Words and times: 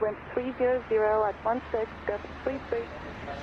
wind 0.00 0.16
300 0.32 0.82
at 0.88 1.34
16, 1.44 1.86
gust 2.06 2.24
33, 2.44 2.78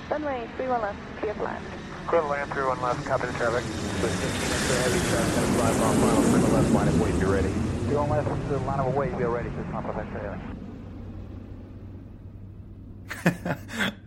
runway 0.10 0.48
31 0.57 0.82
left, 0.82 0.98
clear 1.20 1.34
for 1.36 1.44
land. 1.44 1.64
Clear 2.07 2.21
land, 2.23 2.52
31 2.52 2.82
left, 2.82 3.05
copy 3.05 3.28
the 3.28 3.34
traffic. 3.34 3.64
With 4.02 4.12
15 4.12 4.41
inch 4.41 4.66
of 4.66 4.78
heavy 4.82 5.02
traffic, 5.09 5.36
gonna 5.36 5.54
fly 5.54 5.70
off 5.86 5.96
final, 6.02 6.23
clear 6.23 6.41
left, 6.54 6.71
line 6.73 6.88
of 6.88 7.02
weight, 7.02 7.20
be 7.20 7.25
ready. 7.25 7.54
31 7.88 8.09
left, 8.09 8.50
the 8.50 8.57
line 8.59 8.80
of 8.80 8.96
weight, 8.96 9.18
be 9.18 9.23
ready, 9.25 9.50
just 9.50 9.70
not 9.70 9.84
perfect 9.86 10.12
trailer. 10.12 10.39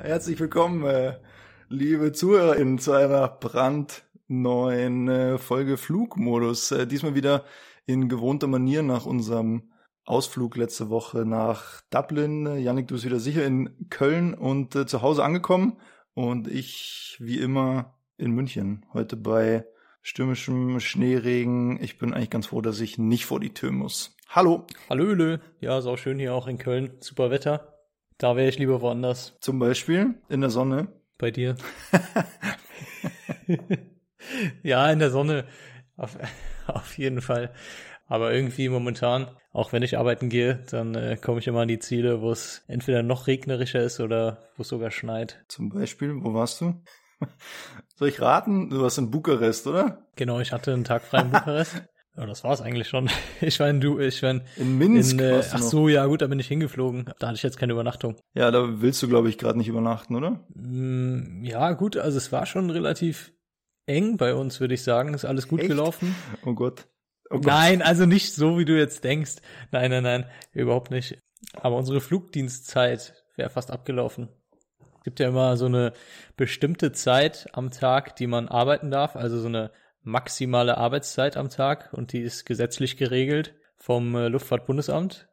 Herzlich 0.03 0.41
willkommen, 0.41 0.85
äh, 0.85 1.14
liebe 1.69 2.12
ZuhörerInnen, 2.12 2.79
zu 2.79 2.93
einer 2.93 3.29
brandneuen 3.29 5.09
äh, 5.09 5.39
Folge 5.39 5.77
Flugmodus. 5.77 6.73
Äh, 6.73 6.87
diesmal 6.87 7.14
wieder 7.14 7.45
in 7.87 8.09
gewohnter 8.09 8.46
Manier 8.46 8.82
nach 8.82 9.06
unserem 9.06 9.70
Ausflug 10.10 10.56
letzte 10.56 10.91
Woche 10.91 11.24
nach 11.24 11.82
Dublin. 11.91 12.59
Janik, 12.59 12.88
du 12.88 12.95
bist 12.95 13.05
wieder 13.05 13.20
sicher 13.20 13.46
in 13.46 13.88
Köln 13.91 14.34
und 14.34 14.74
äh, 14.74 14.84
zu 14.84 15.02
Hause 15.02 15.23
angekommen. 15.23 15.77
Und 16.14 16.48
ich, 16.48 17.16
wie 17.20 17.38
immer, 17.38 17.95
in 18.16 18.32
München. 18.32 18.84
Heute 18.92 19.16
bei 19.16 19.65
stürmischem 20.02 20.80
Schneeregen. 20.80 21.80
Ich 21.80 21.96
bin 21.96 22.12
eigentlich 22.12 22.30
ganz 22.30 22.46
froh, 22.46 22.60
dass 22.60 22.80
ich 22.80 22.98
nicht 22.98 23.24
vor 23.24 23.38
die 23.38 23.54
Tür 23.54 23.70
muss. 23.70 24.16
Hallo. 24.28 24.66
Hallöle. 24.88 25.41
Ja, 25.60 25.78
ist 25.78 25.87
auch 25.87 25.96
schön 25.96 26.18
hier 26.18 26.34
auch 26.34 26.48
in 26.48 26.59
Köln. 26.59 26.95
Super 26.98 27.30
Wetter. 27.30 27.79
Da 28.18 28.34
wäre 28.34 28.48
ich 28.48 28.59
lieber 28.59 28.80
woanders. 28.80 29.37
Zum 29.40 29.60
Beispiel 29.60 30.16
in 30.29 30.40
der 30.40 30.51
Sonne. 30.51 30.88
Bei 31.18 31.30
dir. 31.30 31.54
ja, 34.65 34.90
in 34.90 34.98
der 34.98 35.10
Sonne. 35.10 35.46
Auf, 35.96 36.16
auf 36.66 36.98
jeden 36.98 37.20
Fall. 37.20 37.52
Aber 38.10 38.34
irgendwie 38.34 38.69
momentan, 38.69 39.28
auch 39.52 39.73
wenn 39.73 39.84
ich 39.84 39.96
arbeiten 39.96 40.29
gehe, 40.30 40.65
dann 40.73 40.96
äh, 40.96 41.16
komme 41.16 41.38
ich 41.38 41.46
immer 41.46 41.60
an 41.60 41.68
die 41.68 41.79
Ziele, 41.79 42.21
wo 42.21 42.32
es 42.32 42.65
entweder 42.66 43.04
noch 43.04 43.29
regnerischer 43.29 43.82
ist 43.85 44.01
oder 44.01 44.43
wo 44.57 44.62
es 44.62 44.68
sogar 44.68 44.90
schneit. 44.90 45.45
Zum 45.46 45.68
Beispiel, 45.68 46.12
wo 46.20 46.35
warst 46.35 46.60
du? 46.60 46.74
Soll 47.95 48.09
ich 48.09 48.20
raten? 48.20 48.68
Du 48.68 48.82
warst 48.82 48.98
in 48.98 49.12
Bukarest, 49.12 49.68
oder? 49.68 50.09
Genau, 50.16 50.40
ich 50.40 50.51
hatte 50.52 50.73
einen 50.73 50.82
Tag 50.82 51.02
frei 51.02 51.20
in 51.23 51.30
Bukarest. 51.30 51.82
Ja, 52.16 52.26
das 52.26 52.43
war's 52.43 52.60
eigentlich 52.60 52.88
schon. 52.88 53.09
Ich 53.40 53.60
in 53.60 53.80
du, 53.80 54.01
ich 54.01 54.20
war 54.24 54.32
in, 54.32 54.42
In 54.57 54.76
Minsk. 54.76 55.13
in 55.13 55.20
äh, 55.20 55.42
ach 55.52 55.63
so, 55.63 55.88
ja 55.88 56.04
gut, 56.07 56.20
da 56.20 56.26
bin 56.26 56.40
ich 56.40 56.48
hingeflogen. 56.48 57.04
Da 57.20 57.29
hatte 57.29 57.37
ich 57.37 57.45
jetzt 57.45 57.57
keine 57.57 57.73
Übernachtung. 57.73 58.16
Ja, 58.35 58.51
da 58.51 58.82
willst 58.82 59.01
du, 59.04 59.09
glaube 59.09 59.29
ich, 59.29 59.38
gerade 59.38 59.57
nicht 59.57 59.68
übernachten, 59.68 60.16
oder? 60.16 60.45
Mm, 60.54 61.45
ja, 61.45 61.70
gut, 61.73 61.96
also 61.96 62.18
es 62.18 62.32
war 62.32 62.46
schon 62.46 62.68
relativ 62.70 63.32
eng 63.87 64.16
bei 64.16 64.34
uns, 64.34 64.59
würde 64.59 64.75
ich 64.75 64.82
sagen. 64.82 65.15
Ist 65.15 65.25
alles 65.25 65.47
gut 65.47 65.60
Echt? 65.60 65.69
gelaufen. 65.69 66.16
Oh 66.44 66.53
Gott. 66.54 66.88
Oh. 67.31 67.38
Nein, 67.38 67.81
also 67.81 68.06
nicht 68.06 68.34
so, 68.34 68.59
wie 68.59 68.64
du 68.64 68.76
jetzt 68.76 69.04
denkst. 69.04 69.36
Nein, 69.70 69.91
nein, 69.91 70.03
nein, 70.03 70.31
überhaupt 70.53 70.91
nicht. 70.91 71.19
Aber 71.54 71.76
unsere 71.76 72.00
Flugdienstzeit 72.00 73.14
wäre 73.36 73.50
fast 73.50 73.70
abgelaufen. 73.70 74.28
Es 74.98 75.04
gibt 75.04 75.20
ja 75.20 75.28
immer 75.28 75.56
so 75.56 75.66
eine 75.66 75.92
bestimmte 76.36 76.92
Zeit 76.92 77.48
am 77.53 77.70
Tag, 77.70 78.16
die 78.16 78.26
man 78.26 78.48
arbeiten 78.48 78.91
darf, 78.91 79.16
also 79.16 79.41
so 79.41 79.48
eine 79.48 79.70
maximale 80.03 80.76
Arbeitszeit 80.76 81.36
am 81.36 81.48
Tag 81.48 81.92
und 81.92 82.12
die 82.12 82.20
ist 82.20 82.44
gesetzlich 82.44 82.97
geregelt 82.97 83.54
vom 83.76 84.14
äh, 84.14 84.28
Luftfahrtbundesamt. 84.28 85.28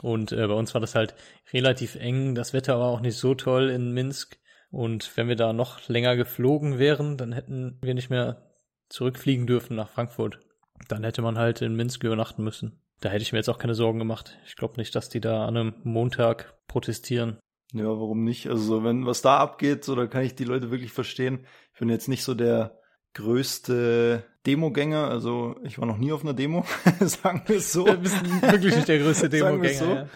Und 0.00 0.32
äh, 0.32 0.46
bei 0.46 0.54
uns 0.54 0.72
war 0.74 0.80
das 0.80 0.94
halt 0.94 1.14
relativ 1.52 1.96
eng. 1.96 2.34
Das 2.34 2.52
Wetter 2.52 2.78
war 2.78 2.88
auch 2.88 3.00
nicht 3.00 3.16
so 3.16 3.34
toll 3.34 3.68
in 3.68 3.92
Minsk. 3.92 4.38
Und 4.70 5.16
wenn 5.16 5.28
wir 5.28 5.36
da 5.36 5.52
noch 5.52 5.88
länger 5.88 6.16
geflogen 6.16 6.78
wären, 6.78 7.16
dann 7.16 7.32
hätten 7.32 7.78
wir 7.82 7.94
nicht 7.94 8.08
mehr 8.08 8.54
zurückfliegen 8.88 9.46
dürfen 9.46 9.76
nach 9.76 9.90
Frankfurt. 9.90 10.40
Dann 10.88 11.04
hätte 11.04 11.22
man 11.22 11.38
halt 11.38 11.62
in 11.62 11.76
Minsk 11.76 12.02
übernachten 12.04 12.42
müssen. 12.42 12.80
Da 13.00 13.08
hätte 13.08 13.22
ich 13.22 13.32
mir 13.32 13.38
jetzt 13.38 13.48
auch 13.48 13.58
keine 13.58 13.74
Sorgen 13.74 13.98
gemacht. 13.98 14.38
Ich 14.46 14.56
glaube 14.56 14.76
nicht, 14.76 14.94
dass 14.94 15.08
die 15.08 15.20
da 15.20 15.46
an 15.46 15.56
einem 15.56 15.74
Montag 15.84 16.54
protestieren. 16.66 17.38
Ja, 17.72 17.84
warum 17.84 18.24
nicht? 18.24 18.48
Also, 18.48 18.62
so, 18.62 18.84
wenn 18.84 19.06
was 19.06 19.22
da 19.22 19.38
abgeht, 19.38 19.84
so, 19.84 19.94
da 19.94 20.06
kann 20.06 20.24
ich 20.24 20.34
die 20.34 20.44
Leute 20.44 20.70
wirklich 20.70 20.92
verstehen. 20.92 21.46
Ich 21.72 21.78
bin 21.78 21.88
jetzt 21.88 22.08
nicht 22.08 22.24
so 22.24 22.34
der 22.34 22.78
größte 23.14 24.24
Demogänger. 24.46 25.08
Also, 25.08 25.56
ich 25.62 25.78
war 25.78 25.86
noch 25.86 25.98
nie 25.98 26.12
auf 26.12 26.22
einer 26.22 26.34
Demo, 26.34 26.64
sagen 27.00 27.42
wir 27.46 27.56
es 27.56 27.72
so. 27.72 27.84
Du 27.84 27.96
bist 27.98 28.22
wirklich 28.42 28.74
nicht 28.74 28.88
der 28.88 28.98
größte 28.98 29.28
Demogänger. 29.30 29.78
so. 29.78 29.84
ja. 29.84 30.08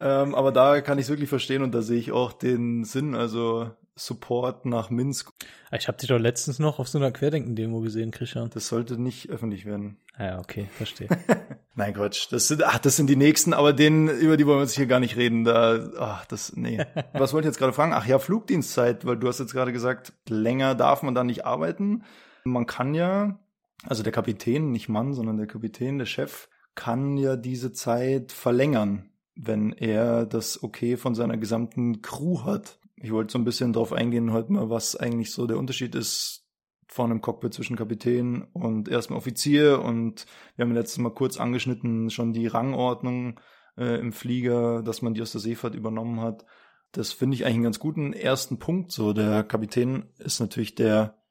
Ähm, 0.00 0.34
aber 0.34 0.50
da 0.52 0.80
kann 0.80 0.98
ich 0.98 1.04
es 1.04 1.10
wirklich 1.10 1.28
verstehen 1.28 1.62
und 1.62 1.72
da 1.72 1.82
sehe 1.82 1.98
ich 1.98 2.10
auch 2.10 2.32
den 2.32 2.84
Sinn, 2.84 3.14
also 3.14 3.70
Support 3.94 4.64
nach 4.64 4.90
Minsk. 4.90 5.32
Ich 5.70 5.86
habe 5.86 5.98
dich 5.98 6.08
doch 6.08 6.18
letztens 6.18 6.58
noch 6.58 6.78
auf 6.78 6.88
so 6.88 6.98
einer 6.98 7.10
Querdenken-Demo 7.10 7.80
gesehen, 7.80 8.10
Christian. 8.10 8.50
Das 8.50 8.68
sollte 8.68 9.00
nicht 9.00 9.28
öffentlich 9.28 9.66
werden. 9.66 9.98
Ja, 10.18 10.38
okay, 10.38 10.68
verstehe. 10.72 11.08
Nein, 11.74 11.94
Quatsch. 11.94 12.28
Das 12.30 12.48
sind, 12.48 12.64
ach, 12.64 12.78
das 12.78 12.96
sind 12.96 13.08
die 13.08 13.16
nächsten, 13.16 13.52
aber 13.52 13.72
denen, 13.72 14.08
über 14.08 14.36
die 14.36 14.46
wollen 14.46 14.58
wir 14.58 14.64
jetzt 14.64 14.76
hier 14.76 14.86
gar 14.86 15.00
nicht 15.00 15.16
reden. 15.16 15.44
Da, 15.44 15.90
ach, 15.98 16.24
das, 16.26 16.54
nee. 16.56 16.84
Was 17.12 17.32
wollte 17.32 17.46
ich 17.46 17.52
jetzt 17.52 17.58
gerade 17.58 17.72
fragen? 17.72 17.92
Ach 17.92 18.06
ja, 18.06 18.18
Flugdienstzeit, 18.18 19.04
weil 19.04 19.16
du 19.16 19.28
hast 19.28 19.40
jetzt 19.40 19.52
gerade 19.52 19.72
gesagt, 19.72 20.12
länger 20.28 20.74
darf 20.74 21.02
man 21.02 21.14
da 21.14 21.24
nicht 21.24 21.44
arbeiten. 21.44 22.04
Man 22.44 22.66
kann 22.66 22.94
ja, 22.94 23.38
also 23.84 24.02
der 24.02 24.12
Kapitän, 24.12 24.70
nicht 24.70 24.88
Mann, 24.88 25.14
sondern 25.14 25.36
der 25.36 25.46
Kapitän, 25.46 25.98
der 25.98 26.06
Chef, 26.06 26.48
kann 26.74 27.16
ja 27.16 27.36
diese 27.36 27.72
Zeit 27.72 28.32
verlängern, 28.32 29.10
wenn 29.34 29.72
er 29.72 30.26
das 30.26 30.62
okay 30.62 30.96
von 30.96 31.14
seiner 31.14 31.36
gesamten 31.36 32.02
Crew 32.02 32.44
hat. 32.44 32.78
Ich 33.02 33.10
wollte 33.10 33.32
so 33.32 33.38
ein 33.38 33.44
bisschen 33.44 33.72
drauf 33.72 33.92
eingehen 33.92 34.32
heute 34.32 34.52
mal, 34.52 34.70
was 34.70 34.94
eigentlich 34.94 35.32
so 35.32 35.46
der 35.46 35.58
Unterschied 35.58 35.96
ist 35.96 36.46
vorne 36.86 37.14
im 37.14 37.20
Cockpit 37.20 37.52
zwischen 37.52 37.76
Kapitän 37.76 38.42
und 38.52 38.88
erstmal 38.88 39.18
Offizier 39.18 39.82
und 39.82 40.26
wir 40.54 40.64
haben 40.64 40.74
letztes 40.74 40.98
Mal 40.98 41.10
kurz 41.10 41.36
angeschnitten 41.36 42.10
schon 42.10 42.32
die 42.32 42.46
Rangordnung 42.46 43.40
äh, 43.76 43.98
im 43.98 44.12
Flieger, 44.12 44.82
dass 44.82 45.02
man 45.02 45.14
die 45.14 45.22
aus 45.22 45.32
der 45.32 45.40
Seefahrt 45.40 45.74
übernommen 45.74 46.20
hat. 46.20 46.44
Das 46.92 47.12
finde 47.12 47.34
ich 47.34 47.44
eigentlich 47.44 47.54
einen 47.56 47.64
ganz 47.64 47.78
guten 47.80 48.12
ersten 48.12 48.58
Punkt. 48.58 48.92
So, 48.92 49.12
der 49.12 49.42
Kapitän 49.42 50.10
ist 50.18 50.38
natürlich 50.38 50.74
der 50.74 51.21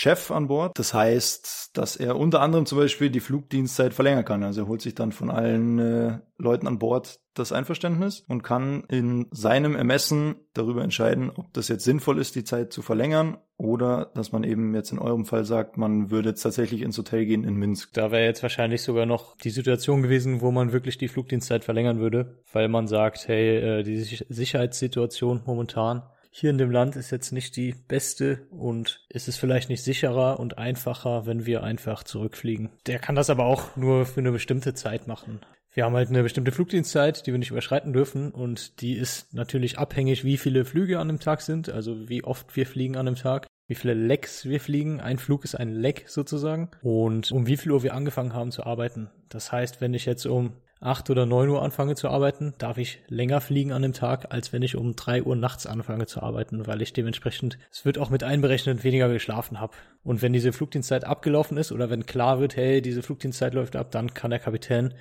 Chef 0.00 0.30
an 0.30 0.46
Bord. 0.46 0.78
Das 0.78 0.94
heißt, 0.94 1.70
dass 1.76 1.96
er 1.96 2.16
unter 2.16 2.40
anderem 2.40 2.66
zum 2.66 2.78
Beispiel 2.78 3.10
die 3.10 3.18
Flugdienstzeit 3.18 3.92
verlängern 3.92 4.24
kann. 4.24 4.44
Also 4.44 4.62
er 4.62 4.68
holt 4.68 4.80
sich 4.80 4.94
dann 4.94 5.10
von 5.10 5.28
allen 5.28 5.80
äh, 5.80 6.18
Leuten 6.36 6.68
an 6.68 6.78
Bord 6.78 7.18
das 7.34 7.50
Einverständnis 7.50 8.24
und 8.28 8.44
kann 8.44 8.84
in 8.88 9.26
seinem 9.32 9.74
Ermessen 9.74 10.36
darüber 10.54 10.84
entscheiden, 10.84 11.30
ob 11.34 11.52
das 11.52 11.66
jetzt 11.66 11.82
sinnvoll 11.82 12.20
ist, 12.20 12.36
die 12.36 12.44
Zeit 12.44 12.72
zu 12.72 12.80
verlängern 12.80 13.38
oder 13.56 14.12
dass 14.14 14.30
man 14.30 14.44
eben 14.44 14.72
jetzt 14.72 14.92
in 14.92 15.00
eurem 15.00 15.24
Fall 15.24 15.44
sagt, 15.44 15.76
man 15.76 16.12
würde 16.12 16.28
jetzt 16.28 16.42
tatsächlich 16.42 16.82
ins 16.82 16.96
Hotel 16.96 17.26
gehen 17.26 17.42
in 17.42 17.56
Minsk. 17.56 17.92
Da 17.92 18.12
wäre 18.12 18.24
jetzt 18.24 18.44
wahrscheinlich 18.44 18.82
sogar 18.82 19.04
noch 19.04 19.36
die 19.38 19.50
Situation 19.50 20.02
gewesen, 20.02 20.42
wo 20.42 20.52
man 20.52 20.72
wirklich 20.72 20.96
die 20.98 21.08
Flugdienstzeit 21.08 21.64
verlängern 21.64 21.98
würde, 21.98 22.40
weil 22.52 22.68
man 22.68 22.86
sagt, 22.86 23.26
hey, 23.26 23.80
äh, 23.80 23.82
die 23.82 23.98
Sich- 23.98 24.26
Sicherheitssituation 24.28 25.42
momentan 25.44 26.04
hier 26.38 26.50
in 26.50 26.58
dem 26.58 26.70
Land 26.70 26.94
ist 26.94 27.10
jetzt 27.10 27.32
nicht 27.32 27.56
die 27.56 27.74
beste 27.88 28.46
und 28.50 29.04
ist 29.08 29.26
es 29.26 29.36
vielleicht 29.36 29.68
nicht 29.68 29.82
sicherer 29.82 30.38
und 30.38 30.56
einfacher, 30.56 31.26
wenn 31.26 31.46
wir 31.46 31.64
einfach 31.64 32.04
zurückfliegen. 32.04 32.70
Der 32.86 33.00
kann 33.00 33.16
das 33.16 33.28
aber 33.28 33.44
auch 33.44 33.74
nur 33.76 34.06
für 34.06 34.20
eine 34.20 34.30
bestimmte 34.30 34.72
Zeit 34.72 35.08
machen. 35.08 35.40
Wir 35.72 35.84
haben 35.84 35.96
halt 35.96 36.10
eine 36.10 36.22
bestimmte 36.22 36.52
Flugdienstzeit, 36.52 37.26
die 37.26 37.32
wir 37.32 37.38
nicht 37.38 37.50
überschreiten 37.50 37.92
dürfen 37.92 38.30
und 38.30 38.80
die 38.80 38.94
ist 38.94 39.34
natürlich 39.34 39.78
abhängig, 39.78 40.24
wie 40.24 40.36
viele 40.36 40.64
Flüge 40.64 41.00
an 41.00 41.08
einem 41.08 41.18
Tag 41.18 41.40
sind, 41.40 41.70
also 41.70 42.08
wie 42.08 42.22
oft 42.22 42.54
wir 42.56 42.66
fliegen 42.66 42.96
an 42.96 43.08
einem 43.08 43.16
Tag, 43.16 43.48
wie 43.66 43.74
viele 43.74 43.94
Lecks 43.94 44.44
wir 44.44 44.60
fliegen. 44.60 45.00
Ein 45.00 45.18
Flug 45.18 45.44
ist 45.44 45.56
ein 45.56 45.70
Leck 45.70 46.04
sozusagen 46.06 46.70
und 46.82 47.32
um 47.32 47.48
wie 47.48 47.56
viel 47.56 47.72
Uhr 47.72 47.82
wir 47.82 47.94
angefangen 47.94 48.32
haben 48.32 48.52
zu 48.52 48.64
arbeiten. 48.64 49.10
Das 49.28 49.50
heißt, 49.50 49.80
wenn 49.80 49.92
ich 49.92 50.06
jetzt 50.06 50.24
um 50.24 50.52
8 50.80 51.10
oder 51.10 51.26
9 51.26 51.48
Uhr 51.48 51.62
anfange 51.62 51.94
zu 51.94 52.08
arbeiten, 52.08 52.54
darf 52.58 52.78
ich 52.78 53.00
länger 53.08 53.40
fliegen 53.40 53.72
an 53.72 53.82
dem 53.82 53.92
Tag, 53.92 54.32
als 54.32 54.52
wenn 54.52 54.62
ich 54.62 54.76
um 54.76 54.94
3 54.94 55.24
Uhr 55.24 55.36
nachts 55.36 55.66
anfange 55.66 56.06
zu 56.06 56.22
arbeiten, 56.22 56.66
weil 56.66 56.82
ich 56.82 56.92
dementsprechend, 56.92 57.58
es 57.70 57.84
wird 57.84 57.98
auch 57.98 58.10
mit 58.10 58.22
einberechnet, 58.22 58.84
weniger 58.84 59.08
geschlafen 59.08 59.60
habe. 59.60 59.76
Und 60.04 60.22
wenn 60.22 60.32
diese 60.32 60.52
Flugdienstzeit 60.52 61.04
abgelaufen 61.04 61.56
ist 61.56 61.72
oder 61.72 61.90
wenn 61.90 62.06
klar 62.06 62.40
wird, 62.40 62.56
hey, 62.56 62.80
diese 62.80 63.02
Flugdienstzeit 63.02 63.54
läuft 63.54 63.76
ab, 63.76 63.90
dann 63.90 64.14
kann 64.14 64.30
der 64.30 64.40
Kapitän, 64.40 64.94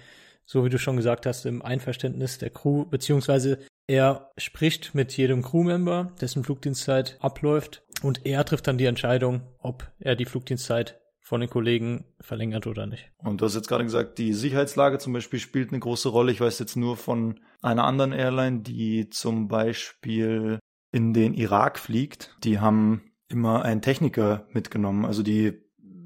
so 0.46 0.66
wie 0.66 0.70
du 0.70 0.80
schon 0.80 0.98
gesagt 0.98 1.26
hast, 1.26 1.46
im 1.46 1.62
Einverständnis 1.62 2.38
der 2.38 2.50
Crew, 2.50 2.86
beziehungsweise 2.86 3.60
er 3.88 4.32
spricht 4.38 4.96
mit 4.96 5.16
jedem 5.16 5.42
Crewmember, 5.44 6.12
dessen 6.20 6.44
Flugdienstzeit 6.44 7.18
abläuft 7.20 7.84
und 8.02 8.26
er 8.26 8.44
trifft 8.44 8.68
dann 8.68 8.78
die 8.78 8.86
Entscheidung, 8.86 9.42
ob 9.60 9.90
er 10.00 10.16
die 10.16 10.26
Flugdienstzeit 10.26 11.00
von 11.28 11.42
den 11.42 11.50
Kollegen 11.50 12.06
verlängert 12.22 12.68
oder 12.68 12.88
nicht. 12.88 13.12
Und 13.18 13.42
du 13.42 13.46
hast 13.46 13.56
jetzt 13.56 13.68
gerade 13.68 13.84
gesagt, 13.84 14.18
die 14.18 14.32
Sicherheitslage 14.32 14.98
zum 14.98 15.12
Beispiel 15.12 15.40
spielt 15.40 15.72
eine 15.72 15.80
große 15.82 16.08
Rolle. 16.08 16.32
Ich 16.32 16.40
weiß 16.40 16.58
jetzt 16.60 16.78
nur 16.78 16.96
von 16.96 17.42
einer 17.62 17.84
anderen 17.84 18.14
Airline, 18.14 18.62
die 18.62 19.10
zum 19.10 19.50
Beispiel 19.50 20.60
in 20.94 21.14
den 21.14 21.34
Irak 21.34 21.80
fliegt. 21.80 22.34
Die 22.46 22.62
haben 22.62 23.12
immer 23.28 23.64
einen 23.64 23.82
Techniker 23.82 24.48
mitgenommen. 24.52 25.04
Also 25.04 25.22
die 25.22 25.62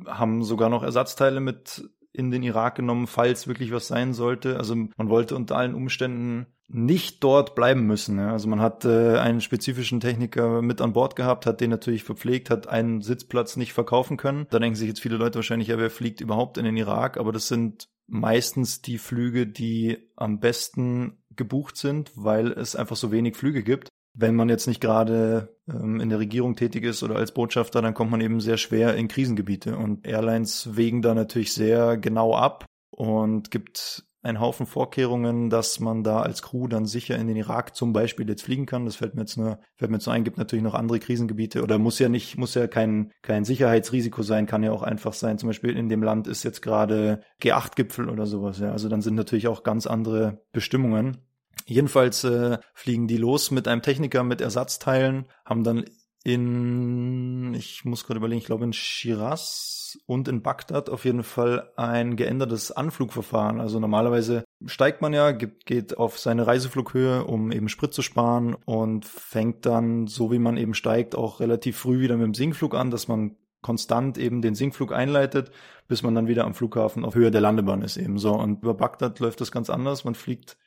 haben 0.08 0.44
sogar 0.44 0.70
noch 0.70 0.82
Ersatzteile 0.82 1.40
mit 1.40 1.88
in 2.14 2.32
den 2.32 2.44
Irak 2.44 2.76
genommen, 2.76 3.08
falls 3.08 3.48
wirklich 3.48 3.72
was 3.72 3.88
sein 3.88 4.14
sollte. 4.14 4.58
Also 4.58 4.76
man 4.76 5.10
wollte 5.10 5.36
unter 5.36 5.56
allen 5.56 5.76
Umständen 5.76 6.48
nicht 6.68 7.24
dort 7.24 7.56
bleiben 7.56 7.86
müssen. 7.86 8.18
Ja. 8.18 8.32
Also 8.32 8.48
man 8.48 8.62
hat 8.62 8.86
äh, 8.86 9.18
einen 9.18 9.42
spezifischen 9.42 10.00
Techniker 10.00 10.62
mit 10.62 10.82
an 10.82 10.94
Bord 10.94 11.16
gehabt, 11.16 11.46
hat 11.46 11.62
den 11.62 11.70
natürlich 11.70 12.04
verpflegt, 12.04 12.50
hat 12.50 12.68
einen 12.68 13.02
Sitzplatz 13.02 13.58
nicht 13.58 13.74
verkaufen 13.74 14.18
können. 14.18 14.48
Da 14.50 14.60
denken 14.60 14.76
sich 14.76 14.88
jetzt 14.88 15.02
viele 15.02 15.18
Leute 15.18 15.36
wahrscheinlich, 15.36 15.68
ja, 15.68 15.78
wer 15.78 15.90
fliegt 15.90 16.22
überhaupt 16.22 16.58
in 16.58 16.66
den 16.66 16.78
Irak? 16.78 17.18
Aber 17.18 17.32
das 17.32 17.48
sind 17.48 17.90
meistens 18.08 18.82
die 18.82 18.98
Flüge, 18.98 19.48
die 19.48 19.98
am 20.16 20.40
besten 20.40 21.18
gebucht 21.36 21.78
sind, 21.78 22.12
weil 22.16 22.52
es 22.52 22.76
einfach 22.76 22.96
so 22.96 23.12
wenig 23.12 23.36
Flüge 23.36 23.64
gibt. 23.64 23.90
Wenn 24.14 24.36
man 24.36 24.50
jetzt 24.50 24.68
nicht 24.68 24.82
gerade 24.82 25.56
ähm, 25.70 26.00
in 26.00 26.10
der 26.10 26.20
Regierung 26.20 26.56
tätig 26.56 26.84
ist 26.84 27.02
oder 27.04 27.16
als 27.16 27.34
Botschafter, 27.34 27.82
dann 27.82 27.94
kommt 27.94 28.12
man 28.12 28.22
eben 28.22 28.42
sehr 28.42 28.58
schwer 28.58 28.96
in 28.96 29.08
Krisengebiete. 29.08 29.78
Und 29.78 30.06
Airlines 30.06 30.76
wägen 30.76 31.02
da 31.02 31.14
natürlich 31.14 31.54
sehr 31.54 31.98
genau 31.98 32.36
ab 32.36 32.66
und 32.90 33.52
gibt 33.52 34.06
einen 34.24 34.40
Haufen 34.40 34.66
Vorkehrungen, 34.66 35.50
dass 35.50 35.80
man 35.80 36.04
da 36.04 36.22
als 36.22 36.42
Crew 36.44 36.68
dann 36.68 36.86
sicher 36.86 37.16
in 37.16 37.28
den 37.28 37.38
Irak 37.38 37.76
zum 37.76 37.92
Beispiel 37.92 38.30
jetzt 38.30 38.44
fliegen 38.44 38.66
kann. 38.66 38.86
Das 38.86 38.96
fällt 38.96 39.16
mir 39.16 39.22
jetzt 39.22 39.38
nur, 39.38 39.60
fällt 39.78 39.90
mir 39.90 39.98
jetzt 39.98 40.06
nur 40.06 40.14
ein, 40.14 40.24
gibt 40.24 40.38
natürlich 40.38 40.64
noch 40.64 40.76
andere 40.76 41.00
Krisengebiete 41.00 41.64
oder 41.64 41.80
muss 41.80 41.98
ja 41.98 42.08
nicht, 42.08 42.38
muss 42.38 42.54
ja 42.54 42.68
kein, 42.68 43.12
kein 43.24 43.46
Sicherheitsrisiko 43.46 44.22
sein, 44.22 44.46
kann 44.46 44.64
ja 44.64 44.72
auch 44.72 44.84
einfach 44.84 45.14
sein. 45.14 45.40
Zum 45.40 45.50
Beispiel 45.50 45.76
in 45.76 45.90
dem 45.90 46.04
Land 46.04 46.28
ist 46.28 46.44
jetzt 46.44 46.62
gerade 46.62 47.22
G8-Gipfel 47.42 48.10
oder 48.10 48.28
sowas, 48.28 48.60
ja. 48.60 48.72
Also 48.72 48.90
dann 48.90 49.02
sind 49.02 49.16
natürlich 49.16 49.48
auch 49.48 49.64
ganz 49.64 49.88
andere 49.88 50.44
Bestimmungen. 50.52 51.18
Jedenfalls 51.66 52.24
äh, 52.24 52.58
fliegen 52.74 53.08
die 53.08 53.18
los 53.18 53.52
mit 53.52 53.68
einem 53.68 53.82
Techniker 53.82 54.24
mit 54.24 54.42
Ersatzteilen, 54.42 55.26
haben 55.46 55.64
dann 55.64 55.86
in, 56.24 57.54
ich 57.56 57.84
muss 57.84 58.06
gerade 58.06 58.20
überlegen, 58.20 58.40
ich 58.40 58.46
glaube 58.46 58.64
in 58.64 58.74
Shiraz 58.74 59.98
und 60.06 60.28
in 60.28 60.42
Bagdad 60.42 60.90
auf 60.90 61.06
jeden 61.06 61.24
Fall 61.24 61.72
ein 61.76 62.16
geändertes 62.16 62.72
Anflugverfahren. 62.72 63.60
Also 63.60 63.80
normalerweise 63.80 64.44
steigt 64.66 65.02
man 65.02 65.14
ja, 65.14 65.32
geht, 65.32 65.98
auf 65.98 66.20
seine 66.20 66.46
Reiseflughöhe, 66.46 67.26
um 67.26 67.52
eben 67.52 67.70
Sprit 67.70 67.94
zu 67.94 68.02
sparen 68.02 68.54
und 68.54 69.06
fängt 69.06 69.66
dann, 69.66 70.08
so 70.08 70.32
wie 70.32 70.40
man 70.40 70.58
eben 70.58 70.76
steigt, 70.76 71.16
auch 71.16 71.40
relativ 71.40 71.78
früh 71.78 72.00
wieder 72.00 72.18
mit 72.18 72.26
dem 72.26 72.34
Sinkflug 72.36 72.76
an, 72.76 72.92
dass 72.92 73.08
man 73.08 73.36
konstant 73.62 74.18
eben 74.18 74.42
den 74.42 74.56
Sinkflug 74.56 74.92
einleitet, 74.92 75.52
bis 75.88 76.04
man 76.04 76.16
dann 76.16 76.28
wieder 76.28 76.46
am 76.46 76.54
Flughafen 76.54 77.06
auf 77.06 77.16
Höhe 77.16 77.32
der 77.32 77.42
Landebahn 77.42 77.82
ist 77.82 77.98
eben 77.98 78.18
so. 78.18 78.34
Und 78.34 78.64
über 78.64 78.74
Bagdad 78.74 79.20
läuft 79.20 79.42
das 79.42 79.52
ganz 79.52 79.70
anders. 79.70 80.04
Man 80.04 80.16
fliegt 80.16 80.58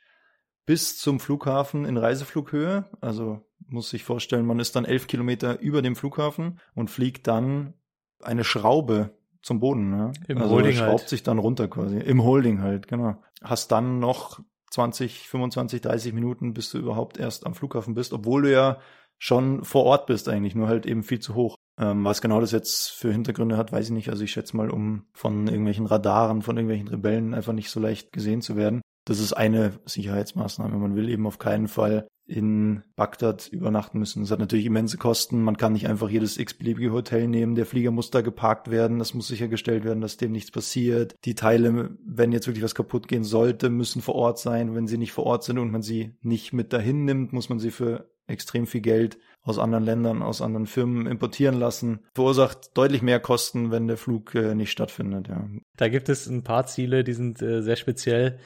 bis 0.65 0.97
zum 0.97 1.19
Flughafen 1.19 1.85
in 1.85 1.97
Reiseflughöhe. 1.97 2.85
Also 3.01 3.41
muss 3.67 3.89
sich 3.89 4.03
vorstellen, 4.03 4.45
man 4.45 4.59
ist 4.59 4.75
dann 4.75 4.85
elf 4.85 5.07
Kilometer 5.07 5.59
über 5.59 5.81
dem 5.81 5.95
Flughafen 5.95 6.59
und 6.73 6.89
fliegt 6.89 7.27
dann 7.27 7.73
eine 8.21 8.43
Schraube 8.43 9.11
zum 9.41 9.59
Boden. 9.59 9.89
Ne? 9.89 10.11
Im 10.27 10.39
also 10.39 10.55
Holding 10.55 10.75
schraubt 10.75 11.01
halt. 11.01 11.09
sich 11.09 11.23
dann 11.23 11.39
runter 11.39 11.67
quasi. 11.67 11.97
Im 11.97 12.23
Holding 12.23 12.61
halt, 12.61 12.87
genau. 12.87 13.21
Hast 13.43 13.71
dann 13.71 13.99
noch 13.99 14.39
20, 14.71 15.29
25, 15.29 15.81
30 15.81 16.13
Minuten, 16.13 16.53
bis 16.53 16.71
du 16.71 16.79
überhaupt 16.79 17.17
erst 17.17 17.45
am 17.45 17.55
Flughafen 17.55 17.93
bist, 17.93 18.13
obwohl 18.13 18.43
du 18.43 18.51
ja 18.51 18.79
schon 19.17 19.63
vor 19.63 19.85
Ort 19.85 20.07
bist 20.07 20.27
eigentlich, 20.27 20.55
nur 20.55 20.67
halt 20.67 20.85
eben 20.85 21.03
viel 21.03 21.19
zu 21.19 21.35
hoch. 21.35 21.55
Ähm, 21.79 22.03
was 22.03 22.21
genau 22.21 22.41
das 22.41 22.51
jetzt 22.51 22.91
für 22.91 23.11
Hintergründe 23.11 23.57
hat, 23.57 23.71
weiß 23.71 23.85
ich 23.85 23.91
nicht. 23.91 24.09
Also 24.09 24.23
ich 24.23 24.31
schätze 24.31 24.57
mal, 24.57 24.69
um 24.69 25.05
von 25.13 25.47
irgendwelchen 25.47 25.85
Radaren, 25.85 26.41
von 26.41 26.57
irgendwelchen 26.57 26.87
Rebellen 26.87 27.33
einfach 27.33 27.53
nicht 27.53 27.69
so 27.69 27.79
leicht 27.79 28.11
gesehen 28.11 28.41
zu 28.41 28.55
werden. 28.55 28.81
Das 29.05 29.19
ist 29.19 29.33
eine 29.33 29.73
Sicherheitsmaßnahme. 29.85 30.77
Man 30.77 30.95
will 30.95 31.09
eben 31.09 31.27
auf 31.27 31.37
keinen 31.37 31.67
Fall 31.67 32.07
in 32.27 32.83
Bagdad 32.95 33.47
übernachten 33.49 33.99
müssen. 33.99 34.21
Das 34.23 34.31
hat 34.31 34.39
natürlich 34.39 34.65
immense 34.65 34.97
Kosten. 34.97 35.43
Man 35.43 35.57
kann 35.57 35.73
nicht 35.73 35.87
einfach 35.87 36.09
jedes 36.09 36.37
x-beliebige 36.37 36.91
Hotel 36.91 37.27
nehmen. 37.27 37.53
Der 37.53 37.67
Flieger 37.67 37.91
muss 37.91 38.09
da 38.09 38.21
geparkt 38.21 38.71
werden. 38.71 38.97
Das 38.97 39.13
muss 39.13 39.27
sichergestellt 39.27 39.83
werden, 39.83 40.01
dass 40.01 40.17
dem 40.17 40.31
nichts 40.31 40.49
passiert. 40.49 41.15
Die 41.23 41.35
Teile, 41.35 41.95
wenn 42.03 42.31
jetzt 42.31 42.47
wirklich 42.47 42.63
was 42.63 42.73
kaputt 42.73 43.07
gehen 43.07 43.23
sollte, 43.23 43.69
müssen 43.69 44.01
vor 44.01 44.15
Ort 44.15 44.39
sein. 44.39 44.73
Wenn 44.73 44.87
sie 44.87 44.97
nicht 44.97 45.11
vor 45.11 45.25
Ort 45.25 45.43
sind 45.43 45.59
und 45.59 45.71
man 45.71 45.83
sie 45.83 46.15
nicht 46.21 46.51
mit 46.51 46.73
dahin 46.73 47.05
nimmt, 47.05 47.31
muss 47.31 47.49
man 47.49 47.59
sie 47.59 47.71
für 47.71 48.09
extrem 48.27 48.65
viel 48.65 48.81
Geld 48.81 49.19
aus 49.43 49.59
anderen 49.59 49.83
Ländern, 49.83 50.23
aus 50.23 50.41
anderen 50.41 50.65
Firmen 50.65 51.05
importieren 51.05 51.59
lassen. 51.59 51.99
Verursacht 52.15 52.75
deutlich 52.75 53.03
mehr 53.03 53.19
Kosten, 53.19 53.69
wenn 53.69 53.87
der 53.87 53.97
Flug 53.97 54.33
äh, 54.33 54.55
nicht 54.55 54.71
stattfindet. 54.71 55.27
Ja. 55.27 55.47
Da 55.77 55.89
gibt 55.89 56.09
es 56.09 56.25
ein 56.25 56.43
paar 56.43 56.65
Ziele, 56.65 57.03
die 57.03 57.13
sind 57.13 57.39
äh, 57.43 57.61
sehr 57.61 57.75
speziell, 57.75 58.39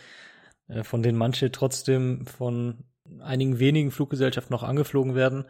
von 0.83 1.03
denen 1.03 1.17
manche 1.17 1.51
trotzdem 1.51 2.25
von 2.25 2.85
einigen 3.19 3.59
wenigen 3.59 3.91
Fluggesellschaften 3.91 4.53
noch 4.53 4.63
angeflogen 4.63 5.15
werden. 5.15 5.45